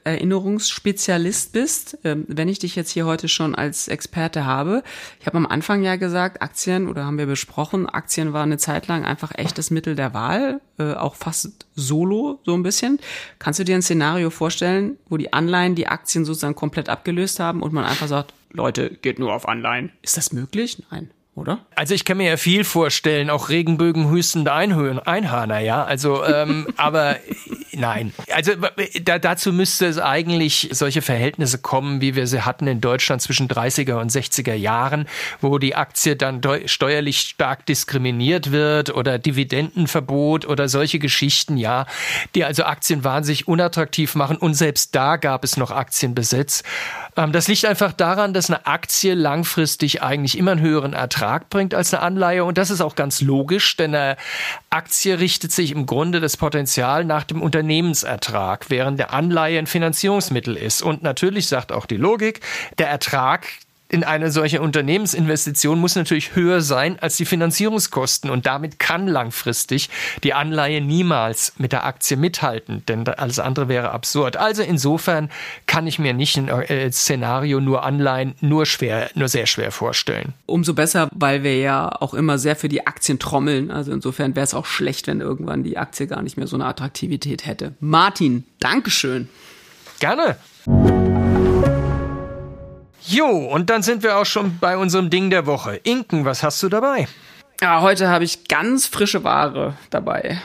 Finanzmarkt-Erinnerungsspezialist 0.00 1.52
bist, 1.52 1.98
ähm, 2.04 2.24
wenn 2.28 2.48
ich 2.48 2.58
dich 2.58 2.76
jetzt 2.76 2.90
hier 2.90 3.06
heute 3.06 3.28
schon 3.28 3.54
als 3.54 3.88
Experte 3.88 4.44
habe. 4.44 4.82
Ich 5.20 5.26
habe 5.26 5.36
am 5.36 5.46
Anfang 5.46 5.82
ja 5.82 5.96
gesagt, 5.96 6.42
Aktien 6.42 6.88
oder 6.88 7.04
haben 7.04 7.18
wir 7.18 7.26
besprochen, 7.26 7.88
Aktien 7.88 8.32
waren 8.32 8.50
eine 8.50 8.58
Zeit 8.58 8.86
lang 8.88 9.04
einfach 9.04 9.32
echtes 9.36 9.70
Mittel 9.70 9.94
der 9.94 10.14
Wahl, 10.14 10.60
äh, 10.78 10.94
auch 10.94 11.14
fast 11.14 11.66
solo 11.74 12.40
so 12.44 12.54
ein 12.54 12.62
bisschen. 12.62 12.98
Kannst 13.38 13.60
du 13.60 13.64
dir 13.64 13.74
ein 13.74 13.82
Szenario 13.82 14.30
vorstellen, 14.30 14.96
wo 15.08 15.16
die 15.16 15.32
Anleihen 15.32 15.74
die 15.74 15.86
Aktien 15.86 16.24
sozusagen 16.24 16.54
komplett 16.54 16.88
abgelöst 16.88 17.40
haben 17.40 17.62
und 17.62 17.72
man 17.72 17.84
einfach 17.84 18.08
sagt, 18.08 18.34
Leute, 18.52 18.90
geht 18.90 19.18
nur 19.18 19.32
auf 19.32 19.48
Anleihen. 19.48 19.92
Ist 20.02 20.16
das 20.16 20.32
möglich? 20.32 20.82
Nein 20.90 21.10
oder? 21.36 21.60
Also 21.76 21.94
ich 21.94 22.04
kann 22.04 22.16
mir 22.16 22.28
ja 22.28 22.36
viel 22.36 22.64
vorstellen, 22.64 23.30
auch 23.30 23.48
Regenbögen 23.48 24.10
hüstende 24.10 24.52
Einhörner, 24.52 25.60
ja. 25.60 25.84
Also, 25.84 26.24
ähm, 26.24 26.66
aber 26.76 27.16
nein. 27.72 28.12
Also 28.34 28.52
da, 29.02 29.18
dazu 29.18 29.52
müsste 29.52 29.86
es 29.86 29.98
eigentlich 29.98 30.68
solche 30.72 31.02
Verhältnisse 31.02 31.58
kommen, 31.58 32.00
wie 32.00 32.16
wir 32.16 32.26
sie 32.26 32.42
hatten 32.42 32.66
in 32.66 32.80
Deutschland 32.80 33.22
zwischen 33.22 33.48
30er 33.48 34.00
und 34.00 34.10
60er 34.10 34.54
Jahren, 34.54 35.06
wo 35.40 35.58
die 35.58 35.76
Aktie 35.76 36.16
dann 36.16 36.40
steuerlich 36.66 37.20
stark 37.20 37.64
diskriminiert 37.64 38.50
wird 38.50 38.92
oder 38.92 39.18
Dividendenverbot 39.18 40.46
oder 40.46 40.68
solche 40.68 40.98
Geschichten, 40.98 41.56
ja, 41.56 41.86
die 42.34 42.44
also 42.44 42.64
Aktien 42.64 43.04
wahnsinnig 43.04 43.46
unattraktiv 43.46 44.16
machen 44.16 44.36
und 44.36 44.54
selbst 44.54 44.96
da 44.96 45.16
gab 45.16 45.44
es 45.44 45.56
noch 45.56 45.70
Aktienbesitz. 45.70 46.64
Ähm, 47.16 47.30
das 47.30 47.46
liegt 47.46 47.64
einfach 47.64 47.92
daran, 47.92 48.34
dass 48.34 48.50
eine 48.50 48.66
Aktie 48.66 49.14
langfristig 49.14 50.02
eigentlich 50.02 50.36
immer 50.36 50.52
einen 50.52 50.60
höheren 50.60 50.92
Ertrag 50.92 51.19
bringt 51.50 51.74
als 51.74 51.92
eine 51.94 52.02
Anleihe. 52.02 52.44
Und 52.44 52.58
das 52.58 52.70
ist 52.70 52.80
auch 52.80 52.94
ganz 52.94 53.20
logisch, 53.20 53.76
denn 53.76 53.94
eine 53.94 54.16
Aktie 54.70 55.18
richtet 55.18 55.52
sich 55.52 55.72
im 55.72 55.86
Grunde 55.86 56.20
das 56.20 56.36
Potenzial 56.36 57.04
nach 57.04 57.24
dem 57.24 57.42
Unternehmensertrag, 57.42 58.70
während 58.70 58.98
der 58.98 59.12
Anleihe 59.12 59.58
ein 59.58 59.66
Finanzierungsmittel 59.66 60.56
ist. 60.56 60.82
Und 60.82 61.02
natürlich 61.02 61.48
sagt 61.48 61.72
auch 61.72 61.86
die 61.86 61.96
Logik, 61.96 62.40
der 62.78 62.88
Ertrag 62.88 63.46
in 63.90 64.04
eine 64.04 64.30
solche 64.30 64.62
Unternehmensinvestition 64.62 65.78
muss 65.78 65.96
natürlich 65.96 66.36
höher 66.36 66.60
sein 66.60 66.98
als 67.00 67.16
die 67.16 67.24
Finanzierungskosten 67.24 68.30
und 68.30 68.46
damit 68.46 68.78
kann 68.78 69.08
langfristig 69.08 69.90
die 70.22 70.32
Anleihe 70.32 70.80
niemals 70.80 71.52
mit 71.58 71.72
der 71.72 71.84
Aktie 71.84 72.16
mithalten, 72.16 72.84
denn 72.86 73.06
alles 73.08 73.40
andere 73.40 73.68
wäre 73.68 73.90
absurd. 73.90 74.36
Also 74.36 74.62
insofern 74.62 75.28
kann 75.66 75.88
ich 75.88 75.98
mir 75.98 76.14
nicht 76.14 76.36
ein 76.36 76.48
äh, 76.48 76.90
Szenario 76.92 77.60
nur 77.60 77.82
Anleihen 77.82 78.34
nur 78.40 78.64
schwer, 78.64 79.10
nur 79.14 79.28
sehr 79.28 79.46
schwer 79.46 79.72
vorstellen. 79.72 80.34
Umso 80.46 80.72
besser, 80.72 81.08
weil 81.12 81.42
wir 81.42 81.58
ja 81.58 81.90
auch 82.00 82.14
immer 82.14 82.38
sehr 82.38 82.54
für 82.54 82.68
die 82.68 82.86
Aktien 82.86 83.18
trommeln. 83.18 83.72
Also 83.72 83.90
insofern 83.90 84.36
wäre 84.36 84.44
es 84.44 84.54
auch 84.54 84.66
schlecht, 84.66 85.08
wenn 85.08 85.20
irgendwann 85.20 85.64
die 85.64 85.78
Aktie 85.78 86.06
gar 86.06 86.22
nicht 86.22 86.36
mehr 86.36 86.46
so 86.46 86.56
eine 86.56 86.66
Attraktivität 86.66 87.44
hätte. 87.44 87.74
Martin, 87.80 88.44
Dankeschön. 88.60 89.28
Gerne. 89.98 90.36
Jo, 93.20 93.26
und 93.26 93.68
dann 93.68 93.82
sind 93.82 94.02
wir 94.02 94.16
auch 94.16 94.24
schon 94.24 94.56
bei 94.60 94.78
unserem 94.78 95.10
Ding 95.10 95.28
der 95.28 95.44
Woche. 95.44 95.76
Inken, 95.82 96.24
was 96.24 96.42
hast 96.42 96.62
du 96.62 96.70
dabei? 96.70 97.06
Ja, 97.60 97.82
heute 97.82 98.08
habe 98.08 98.24
ich 98.24 98.48
ganz 98.48 98.86
frische 98.86 99.24
Ware 99.24 99.76
dabei. 99.90 100.40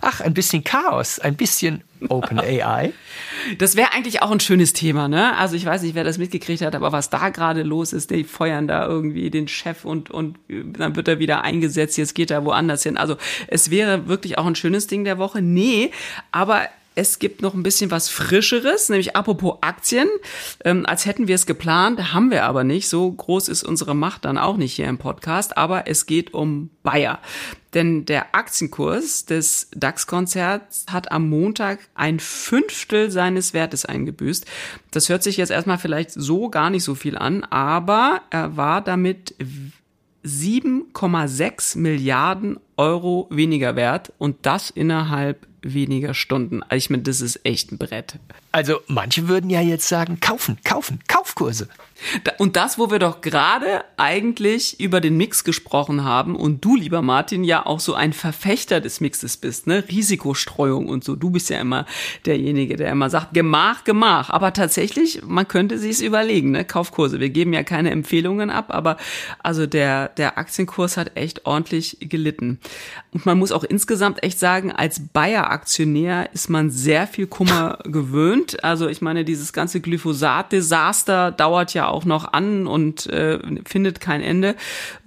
Ach, 0.00 0.20
ein 0.20 0.32
bisschen 0.32 0.62
Chaos, 0.62 1.18
ein 1.18 1.34
bisschen 1.34 1.82
Open 2.08 2.38
AI. 2.38 2.92
Das 3.58 3.74
wäre 3.74 3.92
eigentlich 3.92 4.22
auch 4.22 4.30
ein 4.30 4.38
schönes 4.38 4.72
Thema, 4.72 5.08
ne? 5.08 5.36
Also 5.36 5.56
ich 5.56 5.66
weiß 5.66 5.82
nicht, 5.82 5.96
wer 5.96 6.04
das 6.04 6.16
mitgekriegt 6.16 6.62
hat, 6.62 6.76
aber 6.76 6.92
was 6.92 7.10
da 7.10 7.30
gerade 7.30 7.64
los 7.64 7.92
ist, 7.92 8.12
die 8.12 8.22
feuern 8.22 8.68
da 8.68 8.86
irgendwie 8.86 9.30
den 9.30 9.48
Chef 9.48 9.84
und, 9.84 10.12
und 10.12 10.38
dann 10.48 10.94
wird 10.94 11.08
er 11.08 11.18
wieder 11.18 11.42
eingesetzt, 11.42 11.98
jetzt 11.98 12.14
geht 12.14 12.30
er 12.30 12.44
woanders 12.44 12.84
hin. 12.84 12.96
Also 12.96 13.16
es 13.48 13.70
wäre 13.70 14.06
wirklich 14.06 14.38
auch 14.38 14.46
ein 14.46 14.54
schönes 14.54 14.86
Ding 14.86 15.02
der 15.02 15.18
Woche. 15.18 15.42
Nee, 15.42 15.90
aber 16.30 16.68
es 16.94 17.18
gibt 17.18 17.42
noch 17.42 17.54
ein 17.54 17.62
bisschen 17.62 17.90
was 17.90 18.08
Frischeres, 18.08 18.88
nämlich 18.88 19.16
apropos 19.16 19.58
Aktien. 19.60 20.08
Ähm, 20.64 20.84
als 20.86 21.06
hätten 21.06 21.28
wir 21.28 21.34
es 21.34 21.46
geplant, 21.46 22.12
haben 22.12 22.30
wir 22.30 22.44
aber 22.44 22.64
nicht. 22.64 22.88
So 22.88 23.10
groß 23.10 23.48
ist 23.48 23.62
unsere 23.62 23.94
Macht 23.94 24.24
dann 24.24 24.38
auch 24.38 24.56
nicht 24.56 24.74
hier 24.74 24.88
im 24.88 24.98
Podcast. 24.98 25.56
Aber 25.56 25.86
es 25.88 26.06
geht 26.06 26.34
um 26.34 26.70
Bayer. 26.82 27.20
Denn 27.74 28.04
der 28.04 28.34
Aktienkurs 28.34 29.24
des 29.24 29.68
DAX-Konzerts 29.74 30.86
hat 30.90 31.10
am 31.10 31.28
Montag 31.30 31.78
ein 31.94 32.20
Fünftel 32.20 33.10
seines 33.10 33.54
Wertes 33.54 33.86
eingebüßt. 33.86 34.44
Das 34.90 35.08
hört 35.08 35.22
sich 35.22 35.38
jetzt 35.38 35.50
erstmal 35.50 35.78
vielleicht 35.78 36.10
so 36.10 36.50
gar 36.50 36.68
nicht 36.68 36.84
so 36.84 36.94
viel 36.94 37.16
an, 37.16 37.44
aber 37.44 38.20
er 38.28 38.58
war 38.58 38.82
damit 38.82 39.34
7,6 40.24 41.78
Milliarden 41.78 42.60
Euro 42.76 43.26
weniger 43.30 43.74
wert 43.74 44.12
und 44.18 44.36
das 44.42 44.68
innerhalb 44.68 45.46
weniger 45.62 46.14
Stunden. 46.14 46.62
Also 46.62 46.76
ich 46.76 46.90
meine, 46.90 47.02
das 47.02 47.20
ist 47.20 47.44
echt 47.44 47.72
ein 47.72 47.78
Brett. 47.78 48.18
Also 48.50 48.80
manche 48.86 49.28
würden 49.28 49.50
ja 49.50 49.60
jetzt 49.60 49.88
sagen, 49.88 50.20
kaufen, 50.20 50.58
kaufen, 50.64 50.98
Kaufkurse. 51.42 51.68
Und 52.38 52.56
das, 52.56 52.78
wo 52.78 52.90
wir 52.90 52.98
doch 52.98 53.20
gerade 53.20 53.84
eigentlich 53.96 54.80
über 54.80 55.00
den 55.00 55.16
Mix 55.16 55.44
gesprochen 55.44 56.02
haben 56.02 56.34
und 56.34 56.64
du, 56.64 56.74
lieber 56.74 57.00
Martin, 57.00 57.44
ja 57.44 57.64
auch 57.64 57.80
so 57.80 57.94
ein 57.94 58.12
Verfechter 58.12 58.80
des 58.80 59.00
Mixes 59.00 59.36
bist, 59.36 59.66
ne? 59.66 59.84
Risikostreuung 59.88 60.88
und 60.88 61.04
so. 61.04 61.14
Du 61.14 61.30
bist 61.30 61.48
ja 61.50 61.60
immer 61.60 61.86
derjenige, 62.26 62.76
der 62.76 62.90
immer 62.90 63.08
sagt, 63.08 63.34
Gemach, 63.34 63.84
Gemach. 63.84 64.30
Aber 64.30 64.52
tatsächlich, 64.52 65.22
man 65.24 65.46
könnte 65.46 65.78
sich's 65.78 66.00
überlegen, 66.00 66.50
ne? 66.50 66.64
Kaufkurse. 66.64 67.20
Wir 67.20 67.30
geben 67.30 67.52
ja 67.52 67.62
keine 67.62 67.90
Empfehlungen 67.90 68.50
ab, 68.50 68.66
aber 68.68 68.96
also 69.42 69.66
der, 69.66 70.08
der 70.08 70.38
Aktienkurs 70.38 70.96
hat 70.96 71.16
echt 71.16 71.46
ordentlich 71.46 71.98
gelitten. 72.00 72.58
Und 73.12 73.26
man 73.26 73.38
muss 73.38 73.52
auch 73.52 73.64
insgesamt 73.64 74.24
echt 74.24 74.40
sagen, 74.40 74.72
als 74.72 75.00
Bayer-Aktionär 75.12 76.30
ist 76.32 76.50
man 76.50 76.70
sehr 76.70 77.06
viel 77.06 77.28
Kummer 77.28 77.78
gewöhnt. 77.84 78.64
Also 78.64 78.88
ich 78.88 79.02
meine, 79.02 79.24
dieses 79.24 79.52
ganze 79.52 79.80
Glyphosat-Desaster 79.80 81.31
dauert 81.32 81.74
ja 81.74 81.88
auch 81.88 82.04
noch 82.04 82.32
an 82.32 82.66
und 82.66 83.06
äh, 83.06 83.38
findet 83.64 84.00
kein 84.00 84.22
Ende. 84.22 84.54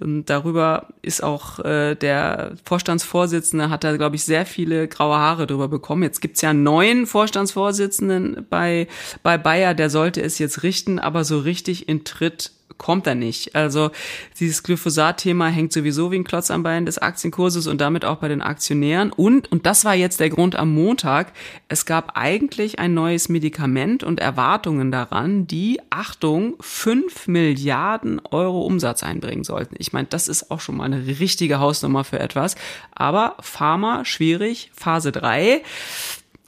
Und 0.00 0.26
darüber 0.26 0.88
ist 1.02 1.22
auch 1.22 1.58
äh, 1.60 1.94
der 1.94 2.52
Vorstandsvorsitzende, 2.64 3.70
hat 3.70 3.84
da, 3.84 3.96
glaube 3.96 4.16
ich, 4.16 4.24
sehr 4.24 4.46
viele 4.46 4.88
graue 4.88 5.16
Haare 5.16 5.46
drüber 5.46 5.68
bekommen. 5.68 6.02
Jetzt 6.02 6.20
gibt's 6.20 6.42
ja 6.42 6.50
einen 6.50 6.62
neuen 6.62 7.06
Vorstandsvorsitzenden 7.06 8.46
bei, 8.50 8.88
bei 9.22 9.38
Bayer, 9.38 9.74
der 9.74 9.90
sollte 9.90 10.22
es 10.22 10.38
jetzt 10.38 10.62
richten, 10.62 10.98
aber 10.98 11.24
so 11.24 11.38
richtig 11.38 11.88
in 11.88 12.04
Tritt 12.04 12.52
kommt 12.78 13.06
er 13.06 13.14
nicht. 13.14 13.54
Also 13.54 13.90
dieses 14.38 14.62
Glyphosat-Thema 14.62 15.48
hängt 15.48 15.72
sowieso 15.72 16.10
wie 16.10 16.16
ein 16.16 16.24
Klotz 16.24 16.50
am 16.50 16.62
Bein 16.62 16.86
des 16.86 16.98
Aktienkurses 16.98 17.66
und 17.66 17.80
damit 17.80 18.04
auch 18.04 18.18
bei 18.18 18.28
den 18.28 18.42
Aktionären. 18.42 19.12
Und, 19.12 19.50
und 19.50 19.66
das 19.66 19.84
war 19.84 19.94
jetzt 19.94 20.20
der 20.20 20.30
Grund 20.30 20.56
am 20.56 20.74
Montag, 20.74 21.32
es 21.68 21.86
gab 21.86 22.16
eigentlich 22.16 22.78
ein 22.78 22.94
neues 22.94 23.28
Medikament 23.28 24.02
und 24.02 24.20
Erwartungen 24.20 24.90
daran, 24.90 25.46
die, 25.46 25.80
Achtung, 25.90 26.54
fünf 26.60 27.28
Milliarden 27.28 28.20
Euro 28.30 28.62
Umsatz 28.62 29.02
einbringen 29.02 29.44
sollten. 29.44 29.76
Ich 29.78 29.92
meine, 29.92 30.08
das 30.08 30.28
ist 30.28 30.50
auch 30.50 30.60
schon 30.60 30.76
mal 30.76 30.84
eine 30.84 31.06
richtige 31.06 31.58
Hausnummer 31.58 32.04
für 32.04 32.18
etwas. 32.18 32.56
Aber 32.94 33.36
Pharma, 33.40 34.04
schwierig, 34.04 34.70
Phase 34.74 35.12
drei. 35.12 35.62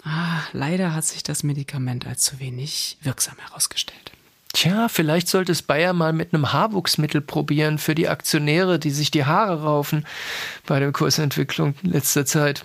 Ah, 0.05 0.41
leider 0.53 0.95
hat 0.95 1.05
sich 1.05 1.23
das 1.23 1.43
Medikament 1.43 2.07
als 2.07 2.23
zu 2.23 2.39
wenig 2.41 2.99
wirksam 3.03 3.37
herausgestellt. 3.39 4.13
Tja, 4.53 4.89
vielleicht 4.89 5.29
sollte 5.29 5.53
es 5.53 5.63
Bayer 5.63 5.93
mal 5.93 6.13
mit 6.13 6.33
einem 6.33 6.53
Haarwuchsmittel 6.53 7.21
probieren 7.21 7.79
für 7.79 7.95
die 7.95 8.09
Aktionäre, 8.09 8.79
die 8.79 8.91
sich 8.91 9.11
die 9.11 9.25
Haare 9.25 9.63
raufen 9.63 10.07
bei 10.67 10.81
der 10.81 10.91
Kursentwicklung 10.91 11.75
letzter 11.83 12.25
Zeit. 12.25 12.65